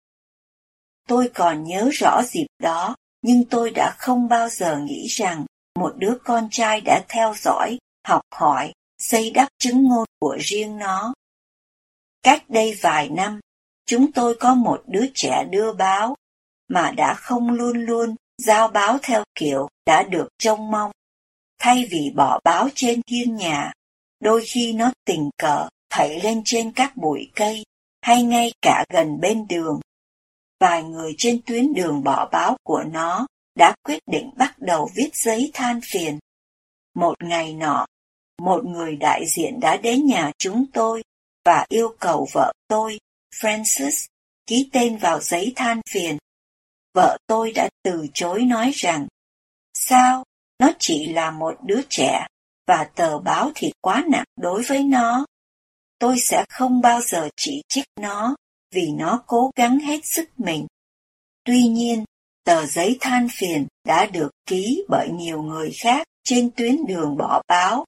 Tôi 1.08 1.32
còn 1.34 1.63
nhớ 1.63 1.89
rõ 1.93 2.22
dịp 2.24 2.48
đó, 2.60 2.96
nhưng 3.22 3.43
tôi 3.50 3.72
đã 3.72 3.96
không 3.98 4.28
bao 4.28 4.50
giờ 4.50 4.78
nghĩ 4.80 5.08
rằng 5.08 5.46
một 5.80 5.93
đứa 5.98 6.17
con 6.24 6.48
trai 6.52 6.82
đã 6.82 7.04
theo 7.10 7.34
dõi, 7.38 7.78
học 8.08 8.22
hỏi, 8.32 8.74
xây 8.98 9.32
đắp 9.32 9.50
chứng 9.60 9.84
ngôn 9.84 10.06
của 10.19 10.38
riêng 10.39 10.78
nó. 10.78 11.13
Cách 12.24 12.50
đây 12.50 12.78
vài 12.82 13.10
năm, 13.10 13.39
chúng 13.86 14.12
tôi 14.12 14.38
có 14.39 14.54
một 14.54 14.84
đứa 14.88 15.06
trẻ 15.13 15.46
đưa 15.50 15.74
báo, 15.74 16.15
mà 16.67 16.91
đã 16.91 17.13
không 17.13 17.50
luôn 17.50 17.86
luôn 17.86 18.15
giao 18.38 18.67
báo 18.67 18.98
theo 19.02 19.24
kiểu 19.36 19.67
đã 19.86 20.04
được 20.04 20.28
trông 20.38 20.72
mong. 20.72 20.91
Thay 21.60 21.88
vì 21.91 22.12
bỏ 22.15 22.39
báo 22.43 22.69
trên 22.76 23.02
hiên 23.08 23.36
nhà, 23.36 23.74
đôi 24.19 24.43
khi 24.46 24.74
nó 24.74 24.91
tình 25.06 25.30
cờ 25.38 25.67
thảy 25.95 26.19
lên 26.23 26.41
trên 26.45 26.71
các 26.71 26.97
bụi 26.97 27.32
cây 27.36 27.63
hay 28.01 28.23
ngay 28.23 28.51
cả 28.62 28.86
gần 28.89 29.19
bên 29.21 29.47
đường. 29.47 29.79
Vài 30.60 30.84
người 30.84 31.15
trên 31.17 31.41
tuyến 31.45 31.73
đường 31.73 32.03
bỏ 32.03 32.29
báo 32.32 32.58
của 32.63 32.84
nó 32.84 33.27
đã 33.56 33.75
quyết 33.84 33.99
định 34.12 34.29
bắt 34.38 34.56
đầu 34.60 34.89
viết 34.95 35.10
giấy 35.13 35.51
than 35.53 35.79
phiền. 35.84 36.19
Một 36.95 37.23
ngày 37.23 37.53
nọ, 37.53 37.86
một 38.41 38.65
người 38.65 38.95
đại 38.95 39.25
diện 39.27 39.60
đã 39.60 39.77
đến 39.77 40.06
nhà 40.06 40.32
chúng 40.38 40.65
tôi 40.73 41.03
và 41.45 41.65
yêu 41.69 41.95
cầu 41.99 42.27
vợ 42.34 42.53
tôi, 42.67 42.99
Francis, 43.36 44.08
ký 44.47 44.69
tên 44.71 44.97
vào 44.97 45.19
giấy 45.19 45.53
than 45.56 45.82
phiền. 45.89 46.17
Vợ 46.93 47.17
tôi 47.27 47.51
đã 47.51 47.69
từ 47.84 48.08
chối 48.13 48.41
nói 48.41 48.71
rằng, 48.73 49.08
sao, 49.73 50.23
nó 50.60 50.71
chỉ 50.79 51.06
là 51.08 51.32
một 51.32 51.53
đứa 51.63 51.82
trẻ, 51.89 52.27
và 52.67 52.84
tờ 52.95 53.19
báo 53.19 53.51
thì 53.56 53.71
quá 53.82 54.03
nặng 54.08 54.25
đối 54.41 54.63
với 54.63 54.84
nó. 54.84 55.25
Tôi 56.03 56.19
sẽ 56.19 56.45
không 56.49 56.81
bao 56.81 57.01
giờ 57.01 57.29
chỉ 57.37 57.63
trích 57.69 57.85
nó, 57.99 58.35
vì 58.71 58.87
nó 58.91 59.23
cố 59.27 59.51
gắng 59.55 59.79
hết 59.79 60.05
sức 60.05 60.29
mình. 60.37 60.67
Tuy 61.43 61.67
nhiên, 61.67 62.05
tờ 62.45 62.65
giấy 62.65 62.97
than 63.01 63.27
phiền 63.31 63.67
đã 63.85 64.05
được 64.05 64.29
ký 64.45 64.83
bởi 64.89 65.09
nhiều 65.09 65.41
người 65.41 65.71
khác 65.81 66.07
trên 66.23 66.51
tuyến 66.55 66.85
đường 66.85 67.17
bỏ 67.17 67.41
báo 67.47 67.85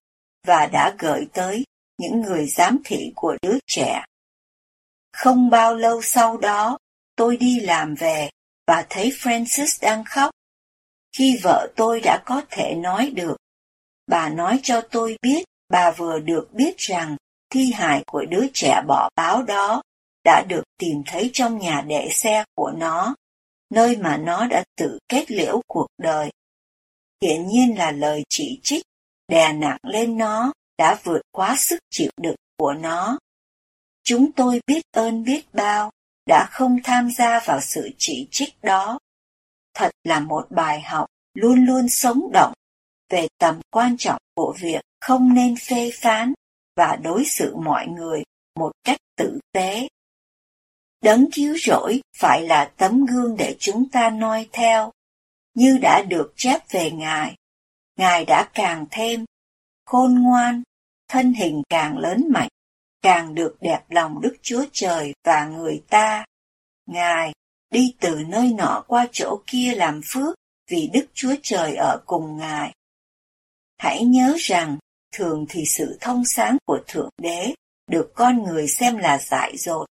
và 0.48 0.66
đã 0.66 0.96
gửi 1.00 1.28
tới 1.34 1.64
những 1.98 2.22
người 2.22 2.48
giám 2.48 2.78
thị 2.86 3.12
của 3.16 3.38
đứa 3.42 3.58
trẻ. 3.68 4.04
Không 5.14 5.50
bao 5.50 5.76
lâu 5.76 6.02
sau 6.02 6.38
đó, 6.38 6.78
tôi 7.16 7.38
đi 7.38 7.60
làm 7.60 7.96
về 7.96 8.30
và 8.68 8.86
thấy 8.90 9.10
Francis 9.10 9.78
đang 9.82 10.04
khóc. 10.06 10.32
Khi 11.18 11.40
vợ 11.44 11.74
tôi 11.76 12.02
đã 12.02 12.24
có 12.26 12.42
thể 12.50 12.76
nói 12.76 13.12
được, 13.16 13.38
bà 14.08 14.30
nói 14.30 14.60
cho 14.64 14.82
tôi 14.92 15.18
biết 15.22 15.44
bà 15.70 15.92
vừa 15.92 16.20
được 16.20 16.50
biết 16.54 16.78
rằng 16.78 17.16
thi 17.50 17.72
hài 17.72 18.04
của 18.08 18.26
đứa 18.26 18.46
trẻ 18.54 18.82
bỏ 18.88 19.10
báo 19.16 19.44
đó 19.44 19.82
đã 20.24 20.44
được 20.48 20.64
tìm 20.78 21.04
thấy 21.06 21.30
trong 21.34 21.58
nhà 21.58 21.84
để 21.88 22.10
xe 22.12 22.44
của 22.56 22.72
nó, 22.78 23.16
nơi 23.70 23.98
mà 23.98 24.18
nó 24.18 24.48
đã 24.48 24.64
tự 24.78 25.00
kết 25.10 25.32
liễu 25.32 25.62
cuộc 25.68 25.88
đời. 25.98 26.32
Hiển 27.22 27.48
nhiên 27.48 27.78
là 27.78 27.92
lời 27.92 28.24
chỉ 28.30 28.60
trích, 28.64 28.84
đè 29.28 29.54
nặng 29.54 29.78
lên 29.84 30.18
nó 30.18 30.54
đã 30.78 31.00
vượt 31.04 31.22
quá 31.32 31.56
sức 31.60 31.80
chịu 31.90 32.12
đựng 32.18 32.36
của 32.58 32.74
nó. 32.74 33.18
Chúng 34.04 34.32
tôi 34.32 34.62
biết 34.68 34.82
ơn 34.92 35.24
biết 35.24 35.46
bao 35.54 35.92
đã 36.26 36.48
không 36.52 36.78
tham 36.84 37.12
gia 37.12 37.40
vào 37.40 37.62
sự 37.62 37.90
chỉ 37.98 38.28
trích 38.32 38.54
đó. 38.62 39.00
Thật 39.74 39.92
là 40.04 40.20
một 40.20 40.48
bài 40.50 40.82
học 40.82 41.08
luôn 41.34 41.66
luôn 41.66 41.90
sống 41.90 42.32
động 42.32 42.54
về 43.10 43.28
tầm 43.38 43.60
quan 43.72 43.98
trọng 43.98 44.22
của 44.36 44.56
việc 44.60 44.82
không 45.02 45.34
nên 45.34 45.56
phê 45.56 45.92
phán 45.94 46.34
và 46.76 46.96
đối 46.96 47.26
xử 47.26 47.56
mọi 47.56 47.88
người 47.88 48.24
một 48.60 48.72
cách 48.84 49.00
tử 49.18 49.40
tế. 49.52 49.88
Đấng 51.02 51.26
cứu 51.34 51.56
rỗi 51.58 52.02
phải 52.18 52.42
là 52.42 52.72
tấm 52.78 53.06
gương 53.06 53.38
để 53.38 53.56
chúng 53.60 53.90
ta 53.90 54.10
noi 54.10 54.50
theo, 54.52 54.92
như 55.54 55.78
đã 55.82 56.04
được 56.04 56.34
chép 56.36 56.62
về 56.70 56.92
Ngài. 56.92 57.36
Ngài 57.96 58.26
đã 58.26 58.50
càng 58.54 58.86
thêm 58.92 59.26
khôn 59.86 60.24
ngoan, 60.24 60.64
thân 61.08 61.34
hình 61.34 61.64
càng 61.70 61.98
lớn 61.98 62.26
mạnh, 62.30 62.50
càng 63.02 63.36
được 63.36 63.58
đẹp 63.62 63.82
lòng 63.90 64.22
Đức 64.22 64.36
Chúa 64.42 64.66
Trời 64.72 65.14
và 65.24 65.46
người 65.46 65.84
ta. 65.90 66.26
Ngài 66.86 67.34
đi 67.72 67.96
từ 68.00 68.24
nơi 68.28 68.54
nọ 68.54 68.84
qua 68.88 69.08
chỗ 69.12 69.42
kia 69.48 69.74
làm 69.76 70.02
phước 70.06 70.36
vì 70.72 70.90
Đức 70.94 71.06
Chúa 71.14 71.36
Trời 71.44 71.76
ở 71.76 72.02
cùng 72.06 72.38
Ngài. 72.38 72.74
Hãy 73.78 74.06
nhớ 74.06 74.36
rằng, 74.40 74.78
thường 75.16 75.46
thì 75.50 75.66
sự 75.66 75.98
thông 76.02 76.26
sáng 76.26 76.58
của 76.66 76.80
Thượng 76.88 77.10
Đế 77.22 77.54
được 77.88 78.12
con 78.16 78.44
người 78.44 78.68
xem 78.68 78.98
là 78.98 79.18
dại 79.18 79.58
dột, 79.58 79.88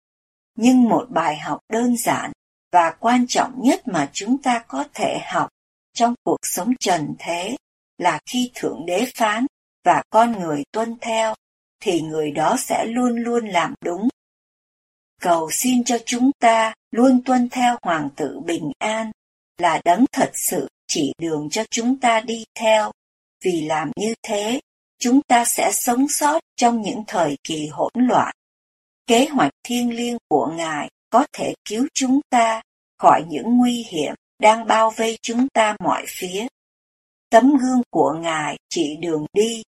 nhưng 0.58 0.84
một 0.84 1.08
bài 1.10 1.38
học 1.38 1.60
đơn 1.70 1.98
giản 1.98 2.32
và 2.72 2.96
quan 3.00 3.26
trọng 3.28 3.62
nhất 3.62 3.88
mà 3.88 4.10
chúng 4.14 4.42
ta 4.42 4.64
có 4.68 4.86
thể 4.94 5.20
học 5.26 5.50
trong 5.94 6.14
cuộc 6.24 6.40
sống 6.42 6.74
trần 6.80 7.16
thế 7.20 7.56
là 7.98 8.20
khi 8.26 8.52
Thượng 8.56 8.86
Đế 8.86 9.06
phán 9.16 9.46
và 9.86 10.04
con 10.10 10.40
người 10.40 10.64
tuân 10.72 10.96
theo, 11.02 11.36
thì 11.80 12.02
người 12.02 12.32
đó 12.32 12.56
sẽ 12.60 12.86
luôn 12.86 13.16
luôn 13.16 13.48
làm 13.48 13.74
đúng. 13.86 14.08
Cầu 15.22 15.50
xin 15.52 15.84
cho 15.84 15.98
chúng 16.06 16.32
ta 16.40 16.74
luôn 16.92 17.22
tuân 17.26 17.50
theo 17.50 17.78
Hoàng 17.82 18.10
tử 18.16 18.40
Bình 18.46 18.72
An, 18.80 19.12
là 19.58 19.82
đấng 19.86 20.06
thật 20.12 20.32
sự 20.34 20.68
chỉ 20.88 21.14
đường 21.18 21.50
cho 21.50 21.64
chúng 21.72 22.00
ta 22.00 22.22
đi 22.22 22.44
theo, 22.60 22.92
vì 23.44 23.62
làm 23.62 23.92
như 23.96 24.14
thế, 24.24 24.60
chúng 25.00 25.22
ta 25.22 25.46
sẽ 25.46 25.72
sống 25.74 26.08
sót 26.08 26.40
trong 26.56 26.82
những 26.82 27.04
thời 27.08 27.38
kỳ 27.44 27.68
hỗn 27.68 27.92
loạn. 27.96 28.36
Kế 29.08 29.26
hoạch 29.26 29.52
thiêng 29.64 29.96
liêng 29.96 30.18
của 30.28 30.48
Ngài 30.58 30.90
có 31.10 31.26
thể 31.34 31.54
cứu 31.70 31.88
chúng 31.94 32.20
ta 32.30 32.62
khỏi 32.98 33.24
những 33.28 33.58
nguy 33.58 33.86
hiểm 33.90 34.14
đang 34.40 34.68
bao 34.68 34.90
vây 34.90 35.18
chúng 35.22 35.48
ta 35.54 35.76
mọi 35.80 36.06
phía. 36.08 36.48
Tấm 37.30 37.58
gương 37.58 37.82
của 37.90 38.14
Ngài 38.22 38.58
chỉ 38.70 38.98
đường 39.02 39.26
đi. 39.34 39.64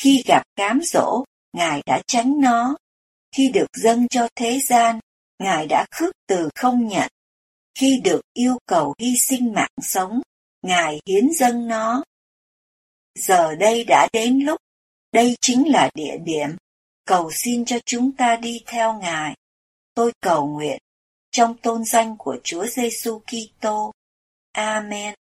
Khi 0.00 0.22
gặp 0.26 0.42
cám 0.56 0.80
dỗ, 0.82 1.24
Ngài 1.52 1.82
đã 1.86 2.02
tránh 2.06 2.40
nó. 2.40 2.76
Khi 3.36 3.50
được 3.54 3.66
dâng 3.76 4.08
cho 4.08 4.28
thế 4.34 4.60
gian, 4.60 5.00
Ngài 5.38 5.66
đã 5.66 5.86
khước 5.90 6.14
từ 6.26 6.48
không 6.54 6.88
nhận. 6.88 7.08
Khi 7.78 8.00
được 8.04 8.20
yêu 8.32 8.58
cầu 8.66 8.94
hy 8.98 9.16
sinh 9.16 9.52
mạng 9.52 9.72
sống, 9.82 10.20
Ngài 10.62 11.00
hiến 11.06 11.28
dâng 11.38 11.68
nó. 11.68 12.02
Giờ 13.14 13.54
đây 13.54 13.84
đã 13.84 14.08
đến 14.12 14.38
lúc, 14.38 14.60
đây 15.12 15.36
chính 15.40 15.68
là 15.68 15.90
địa 15.94 16.16
điểm, 16.24 16.50
cầu 17.04 17.30
xin 17.30 17.64
cho 17.64 17.78
chúng 17.86 18.12
ta 18.12 18.36
đi 18.36 18.62
theo 18.66 18.98
Ngài. 18.98 19.36
Tôi 19.94 20.12
cầu 20.20 20.46
nguyện, 20.46 20.78
trong 21.30 21.56
tôn 21.56 21.84
danh 21.84 22.16
của 22.18 22.36
Chúa 22.44 22.66
Giêsu 22.66 23.18
Kitô. 23.18 23.92
Amen. 24.52 25.14